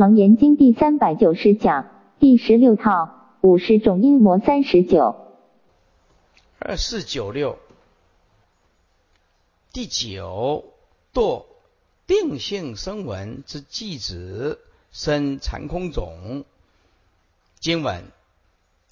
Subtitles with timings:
[0.00, 5.14] 楞严经第三百九十讲第十六套五十种阴魔三十九。
[6.58, 7.58] 二四九六
[9.74, 10.64] 第九
[11.12, 11.44] 堕
[12.06, 14.58] 定性声闻之继子
[14.90, 16.46] 生残空种。
[17.58, 18.04] 经文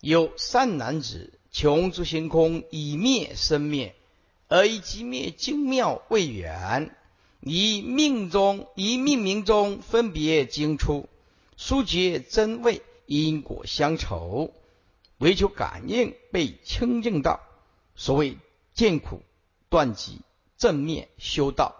[0.02, 3.94] 有善男子穷诸星空以灭生灭，
[4.48, 6.94] 而以即灭精妙未远。
[7.40, 11.08] 以命中，以命名中分别经出，
[11.56, 14.52] 疏结真味，因果相酬，
[15.18, 17.40] 唯求感应被清净道。
[17.94, 18.36] 所谓
[18.74, 19.22] 见苦
[19.68, 20.20] 断集，
[20.56, 21.74] 正灭修道，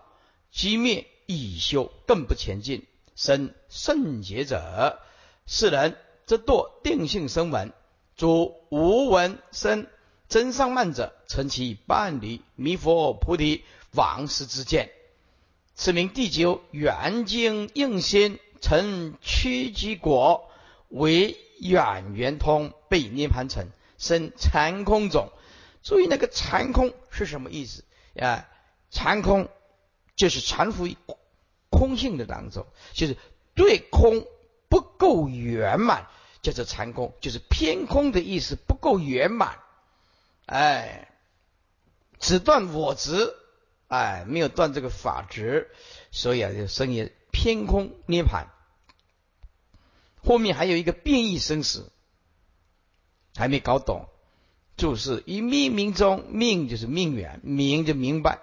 [0.50, 2.86] 积灭已修，更不前进。
[3.14, 5.00] 生圣洁者，
[5.44, 7.72] 是人则堕定性生闻，
[8.16, 9.88] 诸无闻生
[10.28, 14.92] 真上慢者，成其伴侣弥佛菩提王师之见。
[15.80, 20.50] 此名第九圆经应心成屈机果，
[20.88, 25.30] 为远圆通被涅盘成生残空种。
[25.84, 27.84] 注意那个残空是什么意思
[28.18, 28.48] 啊？
[28.90, 29.48] 残空
[30.16, 30.96] 就是残乎于
[31.70, 33.16] 空性的当中，就是
[33.54, 34.26] 对空
[34.68, 36.08] 不够圆满，
[36.42, 39.60] 叫做残空，就是偏空的意思不够圆满。
[40.46, 41.08] 哎，
[42.18, 43.32] 只断我执。
[43.88, 45.68] 哎，没有断这个法执，
[46.10, 48.48] 所以啊，就生也偏空涅盘。
[50.22, 51.90] 后面还有一个变异生死，
[53.34, 54.06] 还没搞懂。
[54.76, 58.40] 注释：以命名中，命就是命缘，明就明白，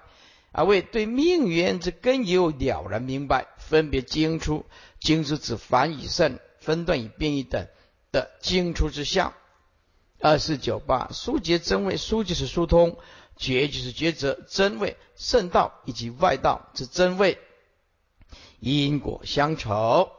[0.52, 4.66] 啊，为对命缘之根由了然明白，分别经出，
[5.00, 7.68] 经出指凡与圣，分段与变异等
[8.12, 9.34] 的经出之相。
[10.20, 12.98] 二四九八，疏结真位，疏就是疏通。
[13.38, 17.38] 觉就是抉择真位圣道以及外道之真位，
[18.60, 20.10] 因果相酬，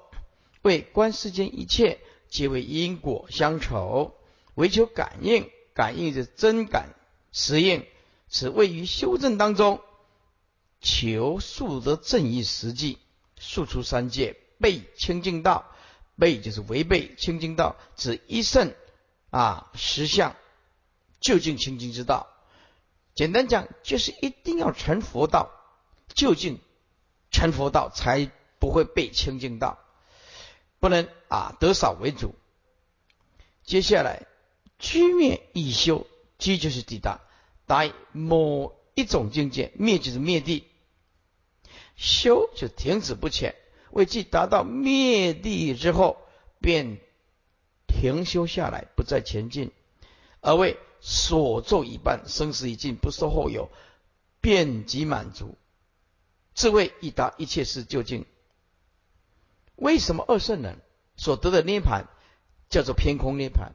[0.62, 4.14] 为观世间一切皆为因果相酬，
[4.54, 6.94] 唯求感应，感应是真感
[7.32, 7.86] 实应，
[8.28, 9.80] 此位于修正当中，
[10.80, 12.98] 求速得正义实际，
[13.38, 15.70] 速出三界背清净道，
[16.18, 18.74] 背就是违背清净道，指一圣
[19.30, 20.36] 啊实相
[21.20, 22.28] 究竟清净之道。
[23.16, 25.50] 简单讲，就是一定要成佛道，
[26.14, 26.60] 究竟
[27.30, 29.78] 成佛道才不会被清净道，
[30.80, 32.34] 不能啊得少为主。
[33.64, 34.26] 接下来
[34.78, 36.06] 居灭已修，
[36.38, 37.22] 居就是抵达
[37.64, 40.68] 达某一种境界，灭就是灭地，
[41.96, 43.54] 修就停止不前，
[43.92, 46.18] 为即达到灭地之后，
[46.60, 46.98] 便
[47.86, 49.72] 停修下来，不再前进，
[50.42, 50.78] 而为。
[51.08, 53.70] 所做一半，生死已尽，不受后有，
[54.40, 55.56] 便即满足，
[56.52, 58.26] 智慧已达，一切事究竟。
[59.76, 60.80] 为什么二圣人
[61.16, 62.08] 所得的涅盘
[62.68, 63.74] 叫做偏空涅盘？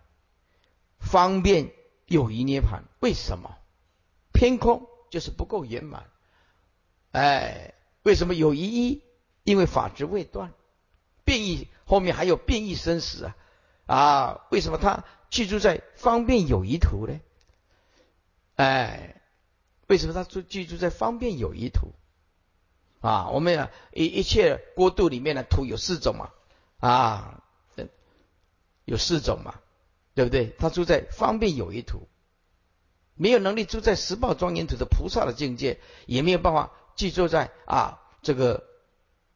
[1.00, 1.72] 方便
[2.06, 2.84] 有余涅盘？
[3.00, 3.58] 为什么
[4.34, 6.10] 偏空就是不够圆满？
[7.14, 9.04] 哎，为什么有一一？
[9.46, 10.52] 因为法执未断，
[11.24, 13.36] 变异后面还有变异生死啊
[13.86, 14.48] 啊！
[14.52, 15.06] 为什么他？
[15.32, 17.20] 记住在方便有一图呢？
[18.58, 19.22] 哎，
[19.88, 21.94] 为什么他住记住在方便有一图？
[23.00, 26.30] 啊，我们一一切国度里面的图有四种嘛？
[26.80, 27.44] 啊，
[28.86, 29.56] 有四种嘛？
[30.14, 30.54] 对不对？
[30.60, 32.10] 他住在方便有一图，
[33.16, 38.66] 没有能力住在十宝庄严土的菩萨的境界，也没有办法记住在啊这个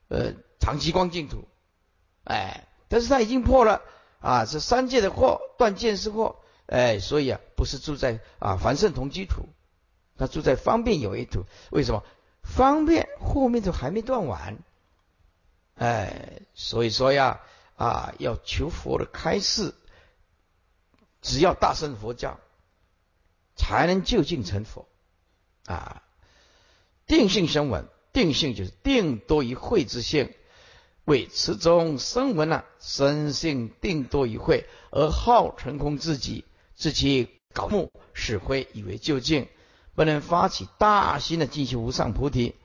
[0.09, 1.47] 呃长期光净土。
[2.25, 3.81] 哎，但是他已经破了。
[4.25, 9.49] 啊，是三界的祸断见识祸，哎，所以啊，不是住在啊凡圣同居土，
[10.17, 11.45] 他住在方便有一土。
[11.69, 12.03] 为什么？
[12.41, 14.57] 方便后面都还没断完，
[15.75, 17.41] 哎，所以说呀，
[17.75, 19.75] 啊，要求佛的开示，
[21.21, 22.39] 只要大乘佛教，
[23.55, 24.87] 才能就近成佛。
[25.67, 26.01] 啊，
[27.05, 30.33] 定性生闻，定性就是定多于慧之性。
[31.05, 39.47] 为此中声闻啊，生性定多一会，而好成空自己，自其搞目使灰，以为究竟，
[39.93, 42.55] 不能发起大心的进修无上菩提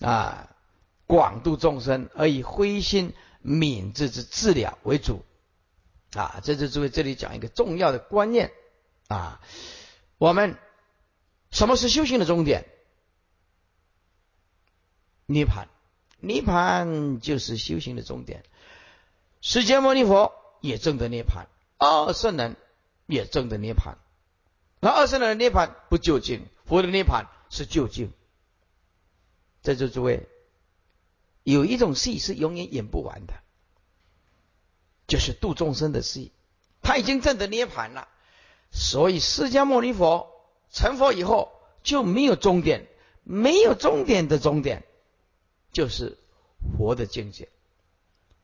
[0.00, 0.48] 啊，
[1.06, 3.12] 广度众生，而以灰心
[3.42, 5.22] 敏智之治疗为主
[6.14, 6.40] 啊。
[6.42, 8.52] 这是诸位这里讲一个重要的观念
[9.08, 9.42] 啊，
[10.16, 10.56] 我们
[11.50, 12.66] 什么是修行的终点？
[15.26, 15.66] 涅槃。
[16.26, 18.42] 涅盘就是修行的终点。
[19.40, 21.46] 释迦牟尼佛也证得涅盘，
[21.78, 22.56] 二圣人
[23.06, 23.96] 也证得涅盘。
[24.80, 28.12] 那二圣人的涅盘不究竟，佛的涅盘是究竟。
[29.62, 30.28] 在座诸位，
[31.44, 33.34] 有一种戏是永远演不完的，
[35.06, 36.32] 就是度众生的戏。
[36.82, 38.08] 他已经证得涅盘了，
[38.72, 40.28] 所以释迦牟尼佛
[40.70, 41.52] 成佛以后
[41.82, 42.86] 就没有终点，
[43.22, 44.84] 没有终点的终点
[45.76, 46.16] 就是
[46.78, 47.50] 佛的境界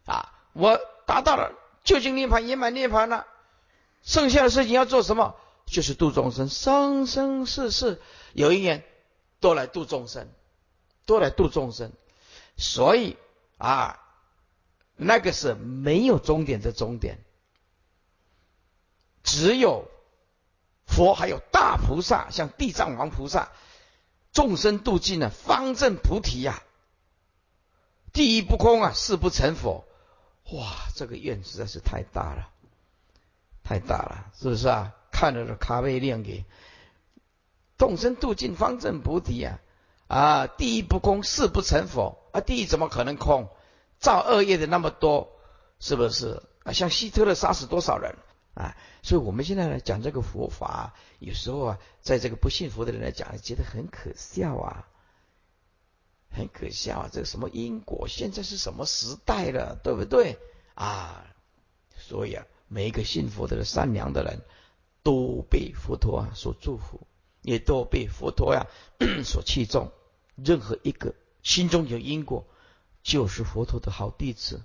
[0.05, 0.35] 啊！
[0.53, 3.27] 我达到了究竟涅盘、圆满涅盘了，
[4.03, 5.35] 剩下的事情要做什么？
[5.65, 8.03] 就是度众生，生生世世
[8.35, 8.85] 有一年
[9.41, 10.29] 都来度众生，
[11.07, 11.93] 都来度众生。
[12.59, 13.17] 所以
[13.57, 13.99] 啊，
[14.97, 17.19] 那个是没有终点的终点。
[19.23, 19.89] 只有
[20.85, 23.53] 佛，还有大菩萨，像地藏王菩萨，
[24.35, 26.63] 众生度尽了，方正菩提呀。
[28.13, 29.85] 第一不空啊，事不成佛。
[30.53, 32.51] 哇，这个愿实在是太大了，
[33.65, 34.95] 太大了，是不是啊？
[35.11, 36.45] 看了这咖啡亮给
[37.79, 39.61] 众生度尽，方正菩提呀。
[40.09, 42.41] 啊，第一不空，事不成佛啊。
[42.41, 43.49] 第一怎么可能空？
[43.99, 45.31] 造恶业的那么多，
[45.79, 46.73] 是不是啊？
[46.73, 48.15] 像希特勒杀死多少人？
[48.55, 54.87] 啊，所以我们现在来讲这个佛法，有时候啊，在这个不信佛的人来讲，觉得很可笑啊，
[56.33, 57.11] 很可笑啊！
[57.13, 60.39] 这个什么因果，现在是什么时代了，对不对
[60.75, 61.27] 啊？
[61.97, 64.41] 所以啊，每一个信佛的善良的人，
[65.03, 67.07] 都被佛陀啊所祝福，
[67.43, 68.67] 也都被佛陀呀
[69.25, 69.93] 所器重。
[70.35, 72.47] 任何一个心中有因果，
[73.03, 74.63] 就是佛陀的好弟子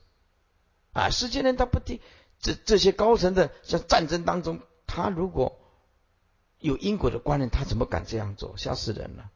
[0.93, 1.09] 啊！
[1.09, 1.99] 世间人他不听。
[2.39, 5.59] 这这些高层的，像战争当中，他如果
[6.59, 8.55] 有因果的观念，他怎么敢这样做？
[8.57, 9.31] 吓死人了！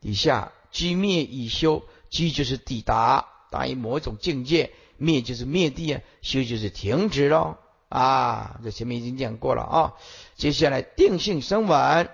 [0.00, 7.56] 底下即灭已修，即就是抵达达于某种境界，灭就是灭地啊，修就是停止喽
[7.88, 8.60] 啊！
[8.62, 9.94] 这前面已经讲过了啊。
[10.36, 12.10] 接下来定性生稳，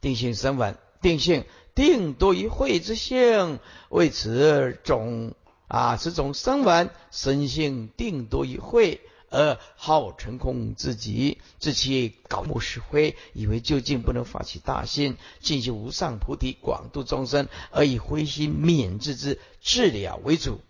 [0.00, 1.44] 定性生稳，定性
[1.74, 5.34] 定多于慧之性，为此种。
[5.72, 9.00] 啊，此种生稳生性定多于慧，
[9.30, 20.60] 而好成空自己，自其高木石灰，以为究竟不能发起大心，进行无上菩提，广度众生，而以灰心免治之治疗为主。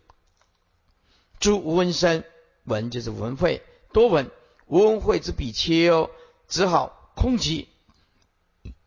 [1.41, 2.23] 诸无闻生
[2.65, 3.63] 闻就是闻慧，
[3.93, 4.31] 多闻
[4.67, 6.11] 无闻慧之比丘，
[6.47, 7.67] 只好空寂。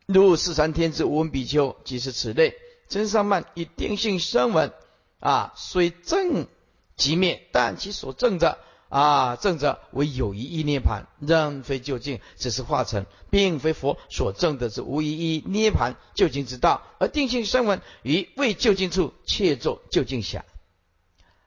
[0.06, 2.56] 如四三天之无闻比丘，即是此类。
[2.90, 4.72] 真上慢以定性生闻。
[5.20, 6.48] 啊，虽正
[6.96, 8.60] 即灭，但其所证者
[8.94, 16.84] 啊，证者为有一意涅盘，仍非究竟，只是化成，并非佛所证的是无一意涅盘究竟之道。
[17.00, 20.46] 而定性声闻于未究竟处，切作究竟想，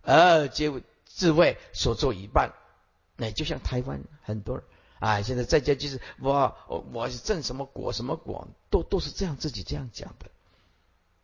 [0.02, 0.72] 而皆
[1.04, 2.52] 自谓所作一半。
[3.16, 4.64] 那就像台湾很多人
[4.98, 10.26] 啊，现在在家就是我我是证什么果什么果，都都是这样自己这样讲的，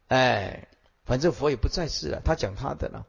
[0.07, 0.69] 哎。
[1.05, 3.07] 反正佛也不在世了，他讲他的了。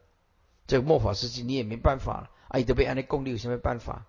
[0.66, 4.06] 这个末法时期你也没办法了，啊，你都被安利供，你有什么办法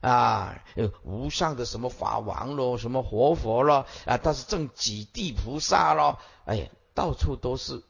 [0.00, 0.60] 啊？
[0.74, 7.82] 有无上的什么法王咯，什么活佛咯，啊，他是正几地菩萨咯，哎呀，到处都是。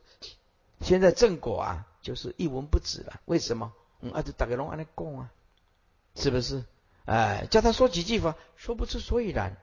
[0.82, 3.18] 现在正果啊，就是一文不值了。
[3.24, 3.72] 为什么？
[4.02, 5.30] 嗯，啊，就大家拢安利供啊，
[6.14, 6.64] 是不是？
[7.06, 9.56] 哎，叫他说几句话，说不出所以然。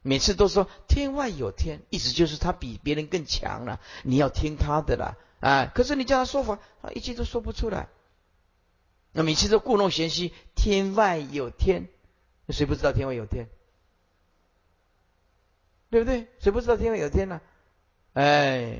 [0.00, 5.70] 每次都说天外有天，意思就是他比别人更强了，你要听他的了，啊！
[5.74, 7.88] 可是你叫他说法，他一句都说不出来。
[9.18, 11.88] 那每次都故弄玄虚，天外有天，
[12.50, 13.48] 谁不知道天外有天？
[15.90, 16.28] 对不对？
[16.38, 17.40] 谁不知道天外有天呢？
[18.12, 18.78] 哎，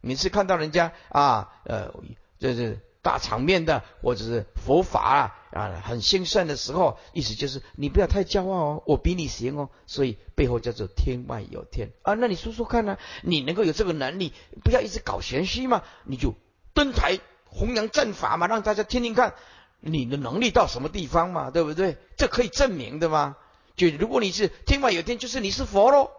[0.00, 1.94] 每次看到人家啊，呃，
[2.40, 2.80] 就是。
[3.00, 12.14] 大场面的，或者是佛法啊啊很兴盛的时候，意思就是你不要太骄傲哦，我比你行哦，所以背后叫做天外有天啊。
[12.14, 12.98] 那你说说看呢？
[13.22, 16.34] 你能够有这个能力，不要一直搞玄虚嘛，你就
[16.74, 19.34] 登台弘扬正法嘛，让大家听听看
[19.80, 21.96] 你的能力到什么地方嘛，对不对？
[22.16, 23.36] 这可以证明的嘛。
[23.76, 26.10] 就如果你是天外有天，就是你是佛喽，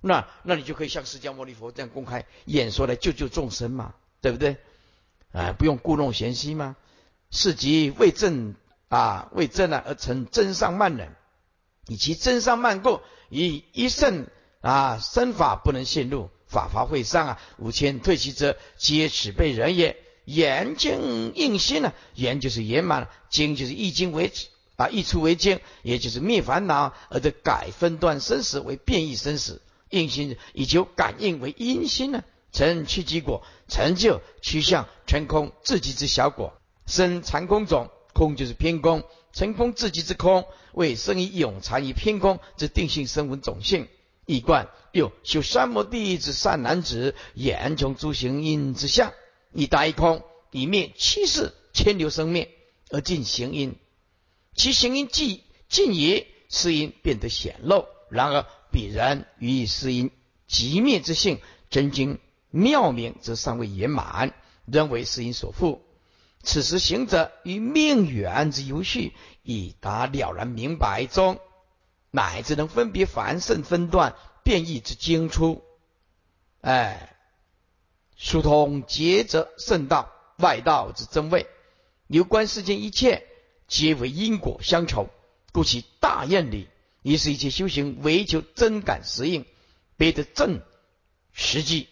[0.00, 4.56] 那那你就可以像释迦牟尼佛这样公开演说来救救众生嘛，对不对？
[5.32, 6.74] 啊，不用故弄玄虚吗？
[7.30, 8.54] 是即为正
[8.88, 11.14] 啊，为正啊而成真上慢人，
[11.86, 14.26] 以其真上慢过，以一圣
[14.60, 19.96] 啊身法不能陷入法华会上啊，五千退其者，皆此辈人也。
[20.26, 21.94] 言经应心呢？
[22.14, 32.22] 言就是圆满，经就是易经为止啊，易出为经，也就是灭烦恼，而得改分段生死为变异生死，应心以求感应为因心呢？
[32.52, 36.54] 成趋吉果，成就趋向成空自己之小果，
[36.86, 43.88] 生残空种，空就是偏空，成空自己之空，为生以永残于偏空之定性生闻种性。
[44.24, 49.12] 一贯又修三摩地之善男子，言穷诸行因之相，
[49.56, 52.50] 以大一空，以灭七世千流生灭，
[52.90, 53.74] 而尽行因
[54.54, 57.86] 其行因既尽也，是因变得显露。
[58.10, 60.10] 然而彼人于是因
[60.46, 62.18] 极灭之性，真经
[62.50, 64.34] 妙明则尚未圆满，
[64.66, 65.80] 仍为是因所缚。
[66.42, 71.40] 此时行者于命缘之游序，已达了然明白中，
[72.10, 75.62] 乃至能分别凡圣分段变异之精出。
[76.60, 77.15] 哎，
[78.16, 81.46] 疏通结则圣道外道之真味，
[82.06, 83.26] 有关世间一切
[83.68, 85.08] 皆为因果相酬，
[85.52, 86.68] 故其大愿理，
[87.02, 89.44] 亦是一切修行唯求真感实应，
[89.96, 90.60] 别得正
[91.32, 91.88] 实际。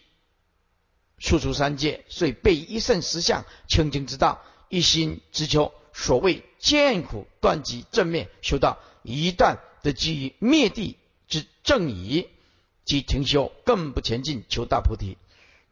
[1.17, 12.27] 处出三界，遂备一圣实相清净之道，一心之求所谓见苦断集正面修道，一旦得基于灭地之正义，
[12.83, 15.17] 即停修，更不前进求大菩提。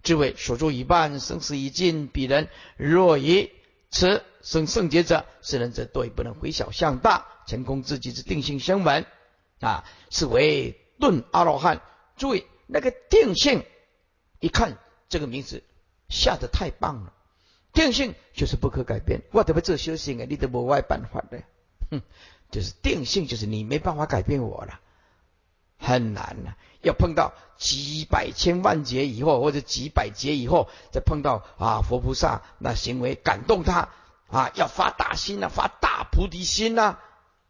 [0.03, 2.07] 智慧所作一半，生死已尽。
[2.07, 3.51] 彼人若以
[3.89, 9.05] 此生圣洁者，是人则对不能回小向大，成功自己之定性声闻
[9.59, 11.81] 啊，是为顿阿罗汉。
[12.17, 13.65] 注意那个定性，
[14.39, 14.77] 一看。
[15.09, 15.61] 这个名字
[16.09, 17.13] 下的太棒了，
[17.71, 19.21] 定性就是不可改变。
[19.31, 20.25] 我怎么做修行啊？
[20.27, 21.43] 你都无外办法的，
[21.91, 22.01] 哼，
[22.49, 24.79] 就是定性，就是你没办法改变我了，
[25.77, 26.57] 很难了。
[26.83, 33.89] 要碰到几百千万劫以后，或者几百劫以后，再碰到啊佛菩萨那行为感动他
[34.29, 36.97] 啊，要发大心呐，发大菩提心呐，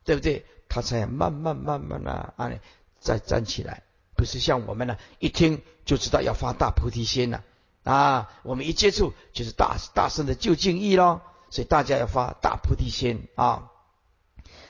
[0.06, 0.46] 对不对？
[0.70, 2.52] 他才慢慢慢慢的啊
[3.00, 3.84] 再站起来，
[4.16, 7.44] 不是像我们呢，一听就知道要发大菩提心了。
[7.84, 13.70] 啊，我们一接触就是大大圣的究竟义咯，所以大家要发大菩提心啊。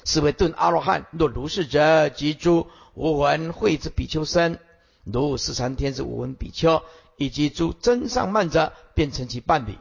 [0.05, 4.59] 是为顿阿罗汉，若如是者，即诸无闻慧之比丘身，
[5.03, 6.83] 如十三天之无闻比丘，
[7.17, 9.77] 以及诸真上慢者，便成其伴侣，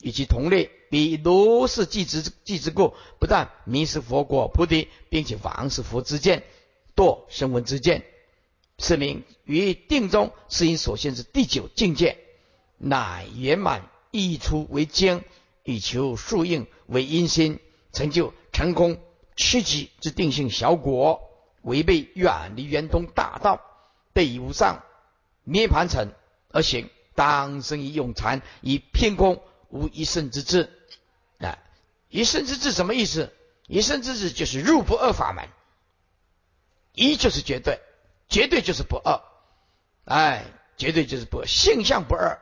[0.00, 6.42] 以及同类，比如是即之即之故，不但迷失佛果菩提，并且妨是佛之见，
[6.96, 8.04] 堕声闻之见，
[8.78, 12.18] 是名于定中是因所现之第九境界。
[12.80, 15.24] 乃圆满溢出为经，
[15.64, 17.58] 以求速应为因心，
[17.92, 19.00] 成就成功
[19.36, 21.27] 七级之定性小果，
[21.68, 23.60] 违背远离圆通大道，
[24.12, 24.82] 对无上
[25.44, 26.12] 涅盘城
[26.50, 30.70] 而行，当生于永禅，以偏空无一圣之智。
[31.38, 31.58] 啊，
[32.08, 33.32] 一圣之智什么意思？
[33.66, 35.48] 一圣之智就是入不二法门，
[36.94, 37.80] 一就是绝对，
[38.28, 39.20] 绝对就是不二，
[40.04, 40.44] 哎，
[40.76, 42.40] 绝对就是不二，性相不二。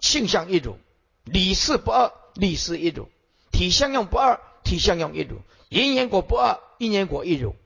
[0.00, 0.78] 性相一如，
[1.24, 3.08] 理事不二，理事一如；
[3.50, 5.38] 体相用不二，体相用一如；
[5.70, 7.56] 因缘果不二，因缘果一如，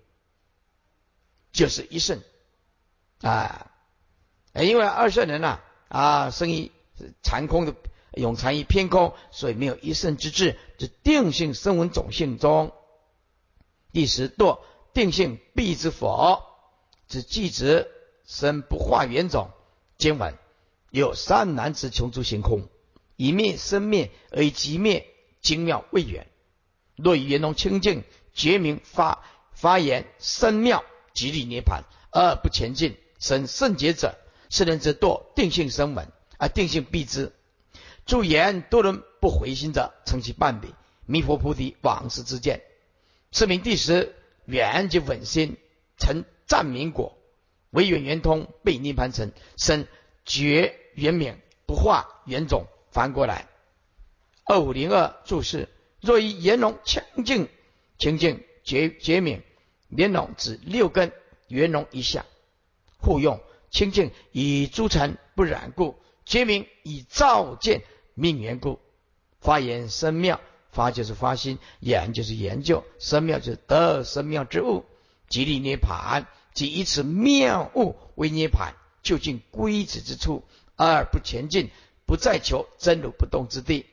[1.53, 2.21] 就是一圣
[3.21, 3.71] 啊！
[4.55, 6.73] 因为二圣人呐啊，生于
[7.23, 7.75] 残空的
[8.13, 10.59] 永残于偏空，所以没有一圣之智。
[10.79, 12.73] 这定性生闻种性中，
[13.93, 14.61] 第十堕
[14.93, 16.43] 定性必之佛，
[17.09, 17.89] 之寂直
[18.27, 19.51] 生不化缘种
[19.99, 20.37] 经文。
[20.91, 22.69] 有三男子穷诸行空，
[23.17, 25.07] 以灭生灭而以即灭，
[25.41, 26.27] 精妙未远。
[26.97, 28.05] 若以圆融清净
[28.35, 34.17] 觉明发发言生妙，极力涅盘而不前进，生圣洁者，
[34.51, 37.33] 是人之堕定性生闻，而定性必知。
[38.07, 40.75] 助言多人不回心者，称其半比
[41.07, 42.63] 弥佛菩提往事之见。
[43.31, 44.15] 是名第十
[44.45, 45.57] 缘即稳心，
[45.99, 47.17] 成赞明果，
[47.71, 49.87] 唯远圆通被涅盘成生
[50.25, 50.79] 觉。
[50.95, 53.49] 圆明不化圆种，翻过来。
[54.45, 55.71] 二五零二注释：
[56.03, 57.49] 若以言龙清净
[57.97, 59.43] 清净觉觉明，
[59.95, 61.13] 圆融指六根
[61.49, 62.25] 圆融一下
[62.99, 67.83] 互用，清净以诸尘不染故，觉明以照见
[68.15, 68.81] 命缘故。
[69.41, 74.85] 发言深妙，发就是发心，研就是研究，深妙就是得深妙之物，
[75.29, 80.45] 即利涅盘，即以此妙物为涅盘，究竟归止之处。
[80.75, 81.71] 而不前进，
[82.07, 83.87] 不再求真如不动之地，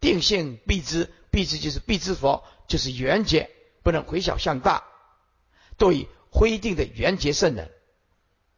[0.00, 3.50] 定性必知，必知就是必知佛，就是圆觉，
[3.82, 4.84] 不能回小向大。
[5.76, 7.70] 对灰定的圆觉圣人，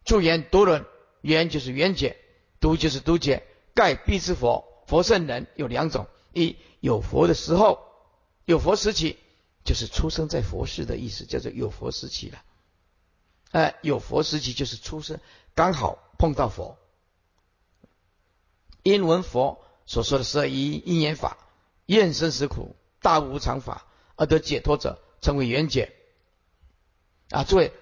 [0.04, 0.84] 助言独论，
[1.20, 2.16] 圆就是圆觉，
[2.60, 3.44] 独就是独觉。
[3.75, 7.78] 盖必知佛，佛圣人有两种：一有佛的时候，
[8.44, 9.16] 有佛时期，
[9.64, 12.42] 就是出生在佛世的意思，叫做有佛时期了。
[13.52, 15.20] 哎，有佛时期就是出生，
[15.54, 16.76] 刚好碰到佛。
[18.82, 21.37] 因闻佛所说的十二因因缘法，
[21.87, 25.94] 厌生死苦，大无常法而得解脱者，称为圆解。
[27.30, 27.73] 啊，诸位，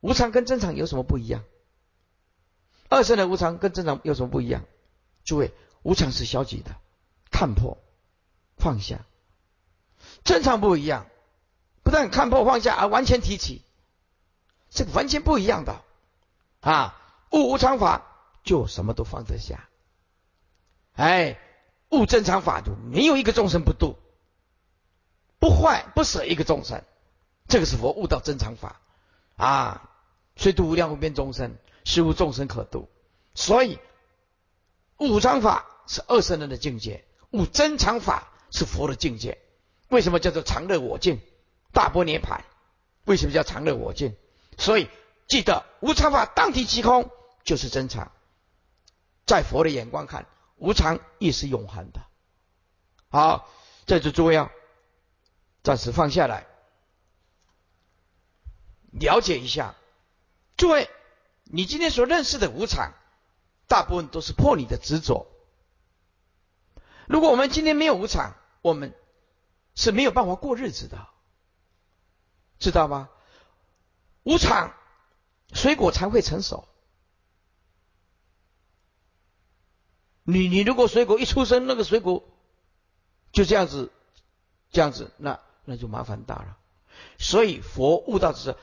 [0.00, 1.44] 无常跟正常有什么不一样？
[2.88, 4.64] 二圣的无常跟正常有什么不一样？
[5.24, 6.76] 诸位，无常是消极的，
[7.30, 7.78] 看破
[8.56, 8.98] 放下；
[10.24, 11.06] 正常不一样，
[11.82, 13.62] 不但看破放下，而完全提起，
[14.68, 15.82] 这个完全不一样的
[16.60, 16.98] 啊！
[17.30, 18.02] 悟无常法
[18.44, 19.68] 就什么都放得下，
[20.92, 21.38] 哎，
[21.88, 23.96] 悟正常法就没有一个众生不度，
[25.38, 26.84] 不坏不舍一个众生，
[27.48, 28.80] 这个是佛悟到正常法
[29.36, 29.90] 啊！
[30.36, 32.88] 虽度无量无边众生，是无众生可度，
[33.34, 33.78] 所以
[34.96, 39.38] 五常法是二圣人的境界，悟真常法是佛的境界。
[39.88, 41.20] 为什么叫做常乐我净？
[41.72, 42.44] 大波涅盘？
[43.04, 44.16] 为什么叫常乐我净？
[44.56, 44.88] 所以
[45.28, 47.10] 记得无常法当体即空，
[47.44, 48.10] 就是真常。
[49.26, 52.00] 在佛的眼光看，无常亦是永恒的。
[53.10, 53.48] 好，
[53.86, 54.50] 在这诸位要
[55.62, 56.46] 暂时放下来，
[58.92, 59.74] 了解一下。
[60.56, 60.88] 诸位，
[61.44, 62.92] 你今天所认识的无常，
[63.66, 65.26] 大部分都是破你的执着。
[67.08, 68.94] 如果我们今天没有无常，我们
[69.74, 71.08] 是没有办法过日子的，
[72.58, 73.08] 知道吗？
[74.22, 74.72] 无常，
[75.52, 76.68] 水果才会成熟。
[80.22, 82.22] 你你如果水果一出生，那个水果
[83.32, 83.90] 就这样子，
[84.70, 86.58] 这样子，那那就麻烦大了。
[87.18, 88.54] 所以佛悟到的是。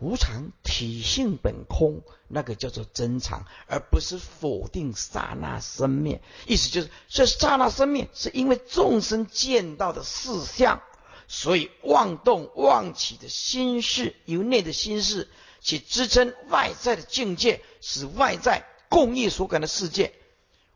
[0.00, 6.22] 无常体性本空，那个叫做真常，而不是否定刹那生灭。
[6.46, 10.80] 意思就是，这刹那生灭是因为众生见到的事相，
[11.28, 15.28] 所以妄动妄起的心事，由内的心事
[15.60, 20.14] 去支撑外在的境界，使外在共业所感的世界，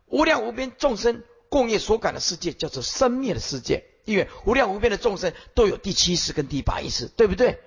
[0.07, 3.85] 无量无边众生共业所感的世界，叫做生灭的世界。
[4.05, 7.59] 因为无量无边的众生都有第七识跟第八意识，对不对？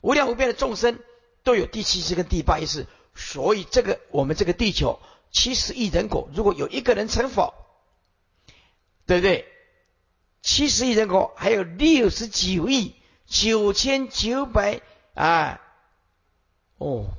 [0.00, 1.00] 无量无边的众生
[1.42, 5.00] 都有第七识跟第八意识，所以这个我们这个地球
[5.30, 7.52] 七十亿人口，如果有一个人成佛，
[9.06, 9.46] 对不对？
[10.40, 12.94] 七十亿人口还有六十九亿
[13.26, 14.80] 九千九百
[15.14, 15.60] 啊，
[16.76, 17.10] 哦，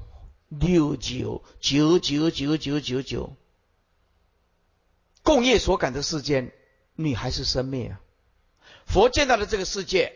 [0.47, 3.36] 六九九九九九九九，
[5.21, 6.54] 共业所感的世间，
[6.95, 8.01] 你还是生命啊？
[8.86, 10.15] 佛见到的这个世界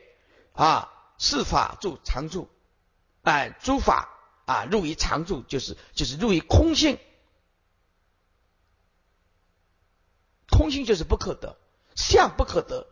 [0.53, 0.89] 啊。
[1.19, 2.49] 是法住常住，
[3.23, 4.09] 哎，诸法
[4.45, 6.97] 啊入于常住，就是就是入于空性，
[10.49, 11.57] 空性就是不可得，
[11.95, 12.87] 相不可得，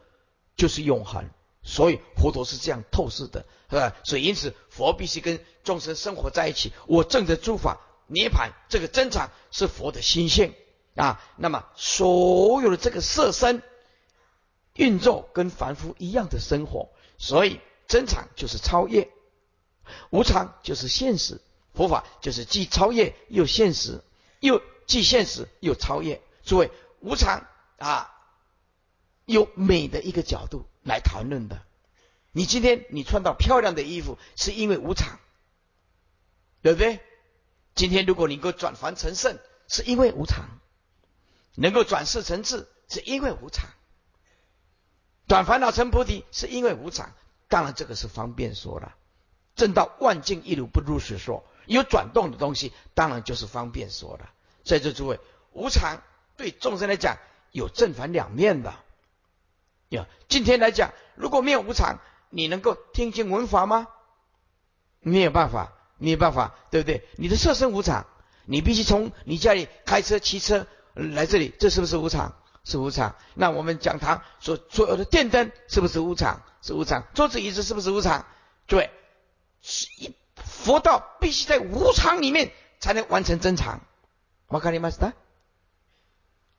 [0.56, 1.30] 就是永恒。
[1.64, 3.96] 所以佛陀是这样透视的，是吧？
[4.04, 6.74] 所以因此佛必须跟众生生活在一起。
[6.88, 10.56] 我证的诸法涅盘，这个真常是佛的心性
[10.96, 11.24] 啊。
[11.38, 13.62] 那么所有的这个色身
[14.74, 17.60] 运作跟凡夫一样的生活，所以。
[17.88, 19.10] 真常就是超越，
[20.10, 21.42] 无常就是现实。
[21.74, 24.04] 佛法就是既超越又现实，
[24.42, 26.22] 又既现实又超越。
[26.44, 28.12] 诸位，无常啊，
[29.26, 31.64] 有美的一个角度来谈论的。
[32.34, 35.20] 你今天你穿到漂亮的衣服，是因为无常，
[36.62, 37.00] 对不对？
[37.74, 40.44] 今天如果你能够转凡成圣，是因为无常；
[41.56, 43.70] 能够转世成智，是因为无常；
[45.28, 47.14] 转烦恼成菩提，是因为无常。
[47.48, 48.96] 当然，这个是方便说了。
[49.56, 54.30] 正道万境一如不如实说，有转动的东西，当然就是方便说了。
[54.64, 55.20] 在这诸位，
[55.54, 56.02] 无常
[56.38, 57.18] 对众生来讲
[57.52, 58.74] 有正反两面的。
[59.90, 63.88] 呀，今天来讲，如果没有无常，你能够听经闻法吗？
[65.00, 67.08] 没有办法，没有办法，对不对？
[67.18, 68.06] 你的色身无常，
[68.46, 72.36] 你必须从你家里开车、骑车来这里，这是不是无常？
[72.64, 73.16] 是无常。
[73.34, 76.42] 那我们讲堂所所有的电灯是不是无常？
[76.62, 77.04] 是无常。
[77.16, 78.26] 桌子椅子是不是无常？
[78.68, 78.92] 对，
[79.62, 83.82] 是一佛道必须在无常里面才能完成真常。
[84.48, 85.14] 我看你们是的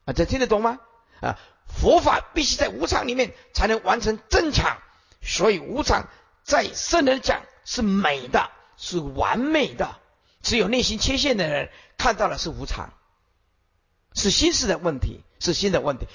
[0.04, 0.80] 啊，这听得懂吗？
[1.20, 4.78] 啊，佛法必须在无常里面才能完成真常。
[5.20, 6.08] 所以无常
[6.42, 9.96] 在圣人讲是美的，是完美的。
[10.42, 12.92] 只有内心缺陷的人看到了是无常。
[14.14, 16.06] 是心事的问题，是心的问题。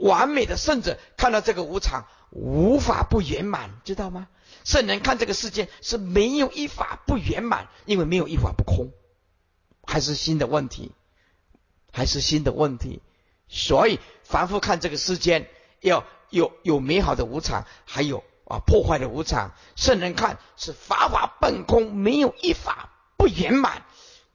[0.00, 4.28] 完美的圣者看到这个无常，无法不圆满，知道吗？
[4.64, 8.92] 圣人看这个世界是没有一法不圆满，因为没有一法不空，
[9.86, 10.92] 还是新的问题，
[11.92, 13.00] 还是新的问题。
[13.48, 15.48] 所以凡夫看这个世间，
[15.80, 19.52] 要有有美好的无常，还有啊破坏的无常。
[19.76, 23.84] 圣人看是法法本空，没有一法不圆满。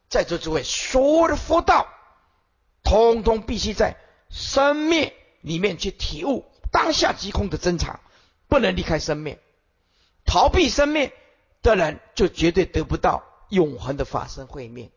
[0.08, 1.88] 在座诸位，所有的佛道。
[2.84, 3.98] 通通必须在
[4.30, 8.00] 生灭里面去体悟当下即空的真常，
[8.48, 9.40] 不能离开生命。
[10.26, 11.12] 逃避生命
[11.62, 14.92] 的人，就绝对得不到永恒的法身慧命。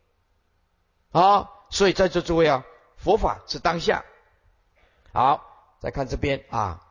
[1.11, 2.65] 好，所以在座诸位啊，
[2.97, 4.05] 佛法是当下。
[5.11, 6.85] 好，再看这边啊，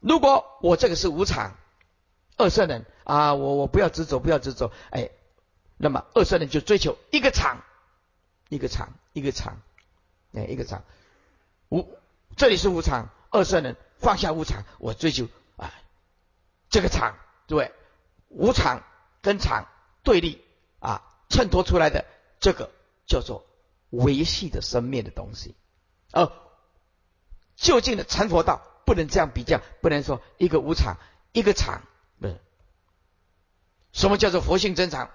[0.00, 1.56] 如果我这个是无常，
[2.36, 5.10] 二圣人啊，我我不要执着，不要执着，哎，
[5.76, 7.62] 那么二圣人就追求一个场，
[8.48, 9.60] 一个场，一个场，
[10.34, 10.82] 哎，一个场，
[11.68, 11.88] 无
[12.36, 15.72] 这里是无常，二圣人放下无常，我追求啊
[16.70, 17.14] 这个场，
[17.46, 17.72] 对，
[18.28, 18.82] 无常
[19.20, 19.66] 跟常
[20.02, 20.44] 对立
[20.80, 22.04] 啊，衬托出来的
[22.40, 22.70] 这个
[23.06, 23.46] 叫做
[23.90, 25.54] 维系的生灭的东西，
[26.12, 26.30] 而
[27.56, 30.96] 究竟的成佛道不能这样比较，不能说一个无常，
[31.32, 31.82] 一个常。
[33.92, 35.10] 什么叫做佛性真常？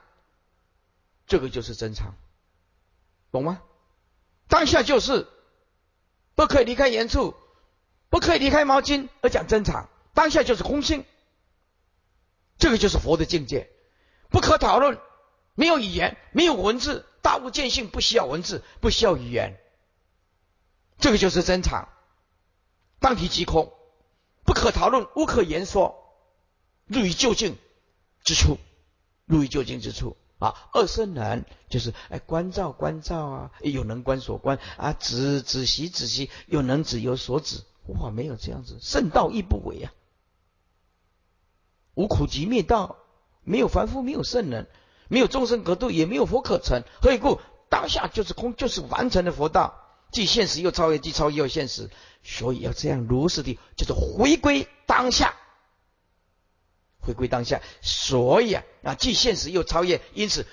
[1.25, 2.13] 这个就是真常，
[3.31, 3.59] 懂吗？
[4.47, 5.27] 当下就是
[6.35, 7.35] 不可以离开原处，
[8.09, 9.89] 不可以离开毛巾而讲真常。
[10.13, 11.05] 当下就是空性，
[12.57, 13.69] 这个就是佛的境界，
[14.29, 14.99] 不可讨论，
[15.55, 19.59] 没有语言，没有文字，大悟见性不需要文字，不需要语言，
[20.99, 21.89] 这个就是真常。
[22.99, 23.71] 当体即空，
[24.43, 25.95] 不可讨论，无可言说，
[26.85, 27.57] 入于究竟
[28.23, 28.57] 之处。
[29.29, 39.91] 入于究竟之处啊，二圣人就是哎，观照观照啊，有能观所观啊，止止息止息，有能止有所止，哇，没有这样子，圣道亦不为啊，
[41.97, 42.97] 无苦集灭道，
[43.43, 44.67] 没有凡夫，没有圣人，
[45.07, 47.41] 没有众生可度，也没有佛可成，何以故？
[47.69, 49.73] 当下就是空，就是完成的佛道，
[50.11, 51.89] 既现实又超越，既超越又现实，
[52.21, 55.33] 所以要这样如实的，就是回归当下。
[56.99, 60.45] 回归当下，所以啊啊，既现实又超越，因此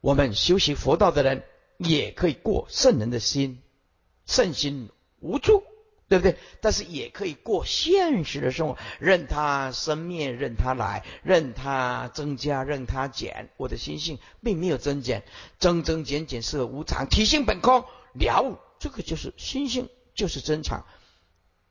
[0.00, 1.42] 我们修习佛道的人
[1.78, 3.60] 也可以过圣人的心，
[4.24, 5.64] 圣心无助，
[6.08, 6.38] 对不对？
[6.60, 13.50] 但是也可以过现实的生活，任它生灭，任它来，任它增加，任它减。
[13.56, 15.24] 我的心性并没有增减，
[15.58, 20.86] 增增减减是无常，体性本空，了悟这个就是心性，就是真常。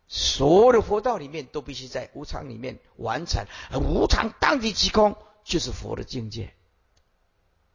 [0.08, 6.54] 所有的佛道里面都必须在无常里面完成，而无常当即即空，就是佛的境界，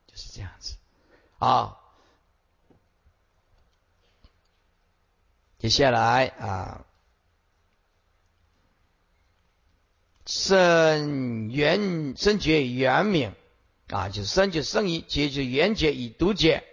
[0.06, 0.76] 就是这样子
[1.38, 1.78] 啊。
[5.60, 6.86] 接下来啊，
[10.24, 13.34] 生缘生觉圆明
[13.88, 16.64] 啊，就是生就生于觉，就缘觉以独觉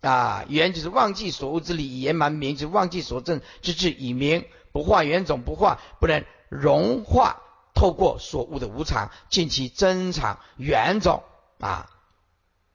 [0.00, 4.46] 啊，缘就是忘记所悟之理圆满，明就忘记所证之智以明。
[4.72, 7.42] 不化原种，不化不能融化。
[7.74, 11.22] 透过所悟的无常，尽其真常圆种
[11.58, 11.90] 啊，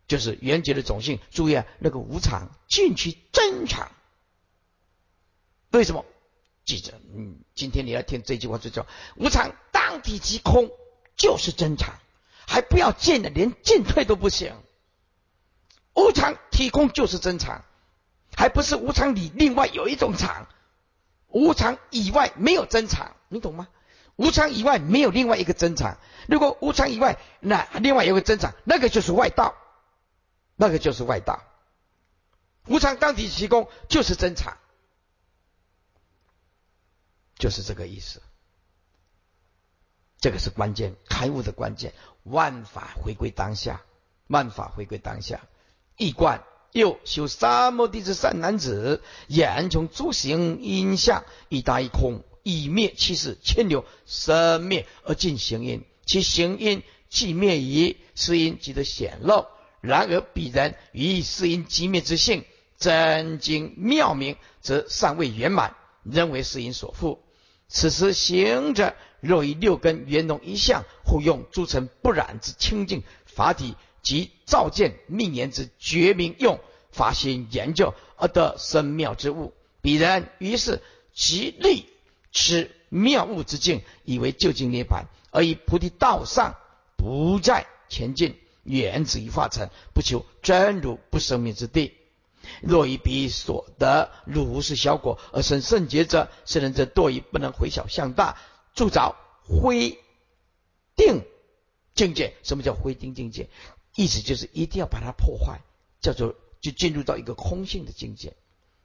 [0.07, 1.19] 就是原觉的种性。
[1.31, 3.91] 注意啊，那个无常尽其真常。
[5.73, 6.05] 为什么？
[6.65, 9.23] 记着，嗯，今天你要听这句话最重要。
[9.23, 10.69] 无常当体即空，
[11.17, 11.95] 就是真常，
[12.47, 14.55] 还不要进的，连进退都不行。
[15.93, 17.65] 无常体空就是真常，
[18.35, 20.47] 还不是无常里另外有一种常。
[21.27, 23.67] 无常以外没有真常，你懂吗？
[24.15, 25.97] 无常以外没有另外一个真常。
[26.27, 29.55] 如果无常以外，那另外有个真常，那个就是外道，
[30.55, 31.41] 那个就是外道。
[32.67, 34.57] 无常当体其功，就是真常，
[37.43, 38.21] 就是这个意思。
[40.21, 41.93] 这个是关键，开悟的关键。
[42.23, 43.81] 万法回归当下，
[44.27, 45.41] 万法回归当下，
[45.97, 46.41] 一观。
[46.71, 55.83] 又修三摩地之善男子，眼从诸行因相，一大一空，以灭其事，千流生灭而尽行因。
[56.05, 59.47] 其行因既灭矣，是因即得显露。
[59.81, 62.45] 然而彼人于是因即灭之性，
[62.77, 67.19] 真经妙明，则尚未圆满，仍为是因所缚。
[67.73, 73.75] 此时行者若以六根圆融一向互用诸尘不染之清净法体。
[74.03, 76.59] 即照见命言之绝明用
[76.91, 80.81] 法心研究而得深妙之物，彼人于是
[81.13, 81.85] 极力
[82.33, 86.55] 持妙物之境，以为究竟涅槃，而以菩提道上
[86.97, 91.93] 不再前进，远止于化尘，不求真如不生灭之地。
[92.61, 98.37] 若以彼所得如是小果而生圣洁者，圣人则堕于不能回小向大，
[98.73, 99.99] 铸造灰
[100.95, 101.23] 定
[101.95, 102.33] 境界。
[102.43, 103.49] 什么叫灰定境界？
[103.95, 105.61] 意思就是一定要把它破坏，
[106.01, 108.33] 叫做就进入到一个空性的境界。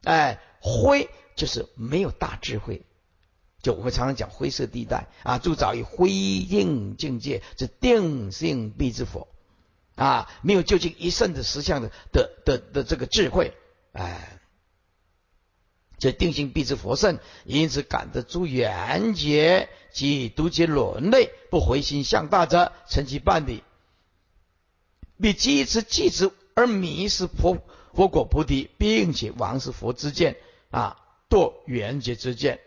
[0.05, 2.83] 哎，灰就是没有大智慧，
[3.63, 9.29] 就我们常常讲灰色地带啊，铸造于灰定境界，是定性必之佛
[9.99, 13.53] 啊，没有究竟一圣的实相的的的的这个智慧，
[13.93, 14.39] 哎，
[15.99, 23.65] 这定性必知佛圣，因此感得诸缘觉及独结轮类，不回心向大者，成其半理。
[25.21, 27.59] 必积持继持而迷失佛
[27.93, 30.37] 佛果菩提，并且亡是佛之见
[30.71, 30.97] 啊，
[31.29, 32.61] 堕缘觉之见。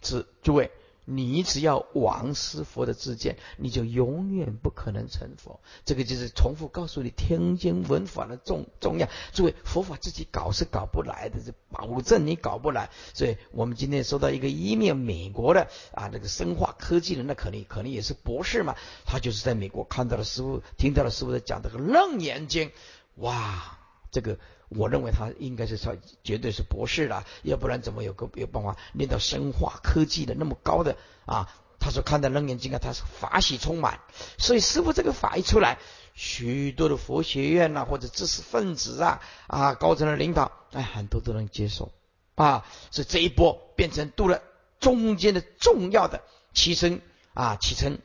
[0.00, 0.70] 此诸位
[1.08, 5.60] 你只要王师佛的自见，你就永远不可能成佛。
[5.84, 9.08] 这个就是重复告诉你听经闻法的重重要。
[9.32, 12.90] 诸位，佛法自己搞是搞不来的，这保证你搞不来。
[13.14, 22.72] 所以我们今天收到一个一面美国的啊，那个生化科技人的，可能可能也是博士嘛，他就是在美国看到了师傅，听到了师傅在讲这个楞严经，
[23.14, 23.78] 哇，
[24.10, 24.38] 这个。
[24.68, 31.48] 我认为他应该是说绝对是博士了，要不然怎么有个有办法念到生化科技的那么高的啊？
[31.78, 34.00] 他说看到楞严经啊，他是法喜充满，
[34.38, 35.78] 所以师傅这个法一出来，
[36.14, 41.92] 许多的佛学院呐或者知识分子啊啊高层的领导哎很多都能接受
[42.34, 44.42] 啊，所以这一波变成度了
[44.80, 47.02] 中间的重要的起身
[47.34, 48.00] 啊起身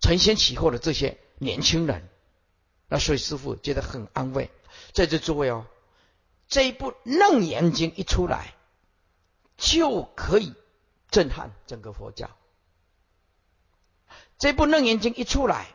[0.00, 2.08] 承先启后的这些年轻人。
[2.88, 4.50] 那所以师傅觉得很安慰，
[4.92, 5.66] 在这诸位哦，
[6.48, 8.54] 这一部《楞严经》一出来，
[9.58, 10.54] 就可以
[11.10, 12.30] 震撼整个佛教。
[14.38, 15.66] 这部《楞严经》一出来，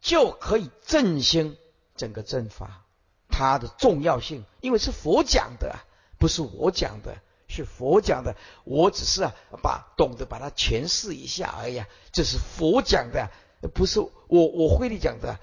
[0.00, 1.56] 就可以振兴
[1.96, 2.82] 整个正法。
[3.28, 5.80] 它的重要性，因为是佛讲的，
[6.18, 7.16] 不是我讲的，
[7.48, 8.36] 是佛讲的。
[8.62, 11.82] 我只是啊，把懂得把它诠释一下而已。
[12.12, 13.28] 这是佛讲的，
[13.74, 15.40] 不是我我会的讲的。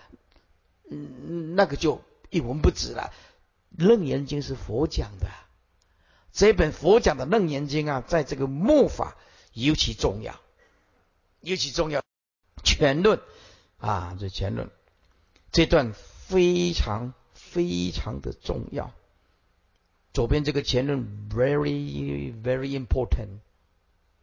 [0.91, 3.11] 嗯，那个就一文不值了。
[3.77, 5.27] 楞严经是佛讲的，
[6.33, 9.15] 这本佛讲的楞严经啊，在这个末法
[9.53, 10.39] 尤其重要，
[11.39, 12.03] 尤其重要。
[12.63, 13.19] 全论
[13.79, 14.69] 啊，这全论
[15.51, 18.93] 这段非常非常的重要。
[20.13, 23.39] 左边这个前论 very very important，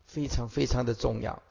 [0.06, 1.42] 非常非常的重要。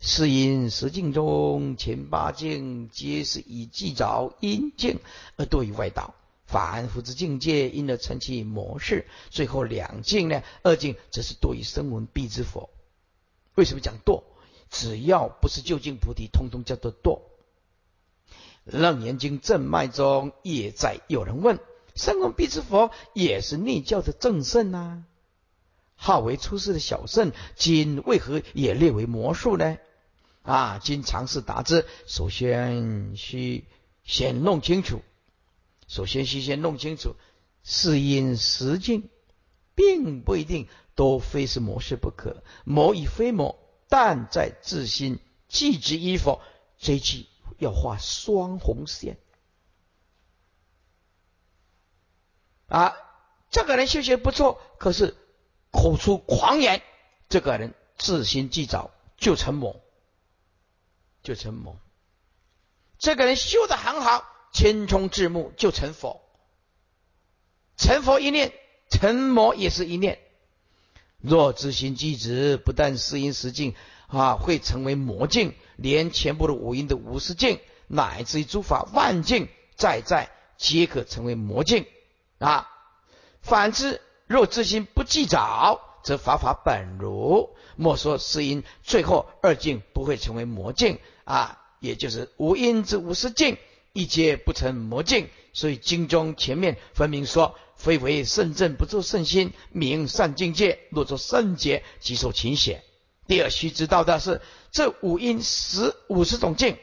[0.00, 5.00] 是因十境中前八境皆是以记着阴境
[5.36, 6.14] 而多于外道，
[6.46, 9.06] 凡夫之境界因而成其模式。
[9.28, 12.70] 最后两境呢，二境则是多于声闻必之佛。
[13.56, 14.22] 为什么讲堕？
[14.70, 17.22] 只要不是究竟菩提，通通叫做堕。
[18.64, 21.58] 楞严经正脉中也在有人问：
[21.96, 25.04] 声闻必之佛也是内教的正圣呐？
[25.96, 29.76] 号为出世的小圣，今为何也列为魔术呢？
[30.48, 33.66] 啊，经尝试答之，首先需
[34.02, 35.02] 先弄清楚，
[35.86, 37.16] 首先需先弄清楚，
[37.62, 39.10] 是因实境，
[39.74, 43.58] 并不一定都非是魔事不可，魔与非魔，
[43.90, 46.40] 但在自心即之与否，
[46.78, 47.26] 这句
[47.58, 49.18] 要画双红线。
[52.68, 52.96] 啊，
[53.50, 55.14] 这个人修行不错，可是
[55.70, 56.82] 口出狂言，
[57.28, 59.78] 这个人自心既早就成魔。
[61.28, 61.76] 就成魔，
[62.98, 66.22] 这个人修的很好，千冲至目就成佛。
[67.76, 68.54] 成佛一念，
[68.90, 70.18] 成魔也是一念。
[71.20, 73.74] 若自心即止，不但四因十境
[74.06, 81.84] 啊，会成为魔境，连全部的五阴的五十境，乃至于诸法万境，在在皆可成为魔境
[82.38, 82.70] 啊。
[83.42, 87.54] 反之，若自心不记早，则法法本如。
[87.80, 90.98] 莫说是因，最后二境不会成为魔境。
[91.28, 93.58] 啊，也就是无因之无实境，
[93.92, 95.28] 一皆不成魔境。
[95.52, 100.78] 所以经中前面分明说，非为圣正不做圣心，名善境界。
[100.90, 102.82] 若作圣劫，即受勤险。
[103.26, 104.40] 第二须知道的是，
[104.72, 106.78] 这五因十五十种境，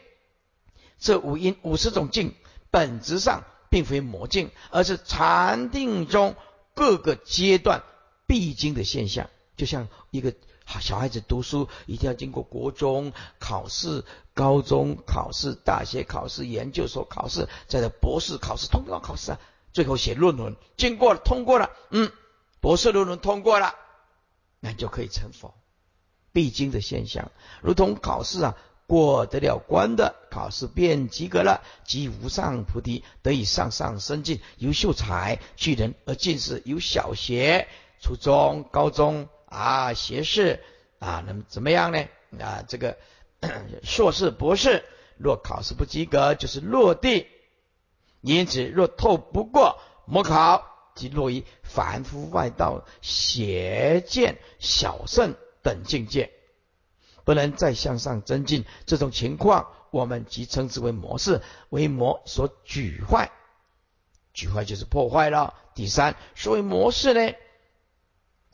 [1.00, 2.36] 这五因五十种境，
[2.70, 6.36] 本质上并非魔境，而是禅定中
[6.76, 7.82] 各个阶段
[8.28, 9.28] 必经的现象，
[9.58, 10.36] 就像一个。
[10.68, 19.40] 好，小孩子读书一定要经过国中考试、高中考试、大学考试、研究所考试，再到博士考试，通过考试啊，
[19.74, 22.12] 最后写论文，经过了，通过了，嗯，
[22.62, 23.76] 博士论文通过了，
[24.60, 25.54] 那就可以成佛，
[26.34, 37.68] 必经的现象，如同考试啊，过得了关的考试便及格了，即无上菩提得以上上升进，由秀才巨人而进士，由小学、
[38.02, 39.30] 初中、高中。
[39.56, 40.62] 啊，学士
[41.00, 42.06] 啊，那么怎么样呢？
[42.40, 42.98] 啊，这个
[43.84, 44.84] 硕士、博士，
[45.18, 47.28] 若考试不及格，就是落地。
[48.20, 56.32] 因此，若透不过模考，即落于凡夫外道、邪见、小圣等境界，
[57.24, 58.66] 不能再向上增进。
[58.86, 63.32] 这种情况，我们即称之为模式，为魔所举坏。
[64.34, 65.54] 举坏就是破坏了。
[65.76, 67.36] 第三，所谓模式呢？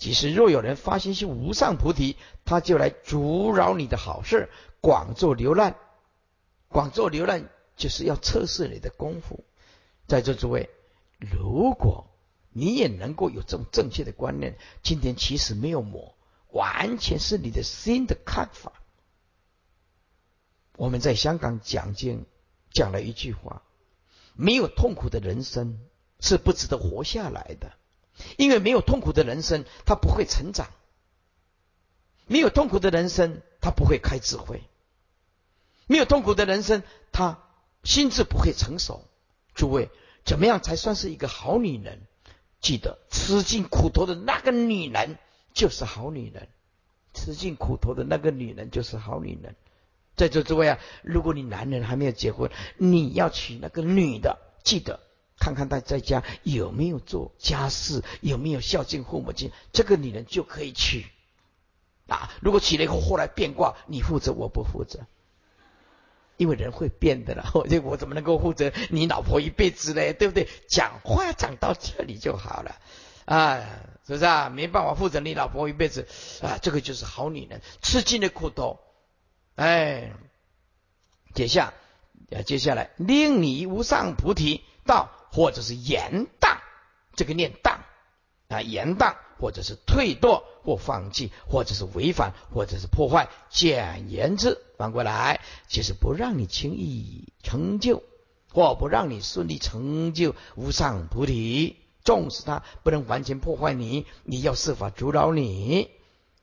[0.02, 4.50] 其实，若有人发心修无上菩提，他就来阻扰你的好事，
[4.82, 5.76] 广做流浪。
[6.70, 9.46] 广做流浪就是要测试你的功夫。
[10.08, 10.72] 在座诸位，
[11.20, 12.08] 如果
[12.50, 16.16] 你也能够有这种正确的观念，今天其实没有魔，
[16.50, 18.74] 完全是你的新的看法。
[20.78, 22.26] 我们在香港讲经
[22.72, 23.62] 讲了一句话：
[24.34, 25.80] 没有痛苦的人生
[26.20, 27.74] 是不值得活下来的，
[28.38, 30.68] 因为没有痛苦的人生，他不会成长；
[32.26, 34.60] 没有痛苦的人生，他不会开智慧；
[35.88, 37.44] 没有痛苦的人生，他
[37.84, 39.06] 心智不会成熟。
[39.54, 39.90] 诸位，
[40.24, 42.02] 怎么样才算是一个好女人？
[42.62, 45.18] 记得吃尽苦头的那个女人
[45.54, 46.48] 就是好女人，
[47.14, 49.56] 吃尽苦头的那个女人就是好女人。
[50.16, 55.00] 在座诸位啊，如果你男人还没有结婚，你要娶那个女的，记得
[55.42, 61.08] 看看他在家有没有做家事，有没有孝敬父母亲，这个女人就可以娶
[62.08, 62.32] 啊。
[62.42, 65.00] 如果娶了以后后来变卦，你负责，我不负责。
[66.38, 70.14] 因为人会变的了，我我怎么能够负责你老婆一辈子呢？
[70.14, 70.48] 对不对？
[70.68, 72.76] 讲话讲到这里就好了，
[73.26, 73.60] 啊，
[74.08, 74.50] 是不是啊？
[74.50, 76.08] 没办法负责你老婆一辈子
[76.42, 78.80] 啊，这个就是好女人，吃尽了苦头，
[79.56, 80.14] 哎，
[81.36, 81.74] 接下，
[82.46, 86.58] 接下来令你无上菩提道，或者是延宕，
[87.16, 87.78] 这个念宕
[88.50, 89.16] 啊，延宕。
[89.40, 93.28] 或者是退堕，或放弃，或者是违反，或者是破坏。
[93.50, 98.04] 简言之，反过来就是不让你轻易成就，
[98.54, 101.78] 或不让你顺利成就无上菩提。
[102.04, 105.90] 纵使他不能完全破坏你，你要设法阻挠你，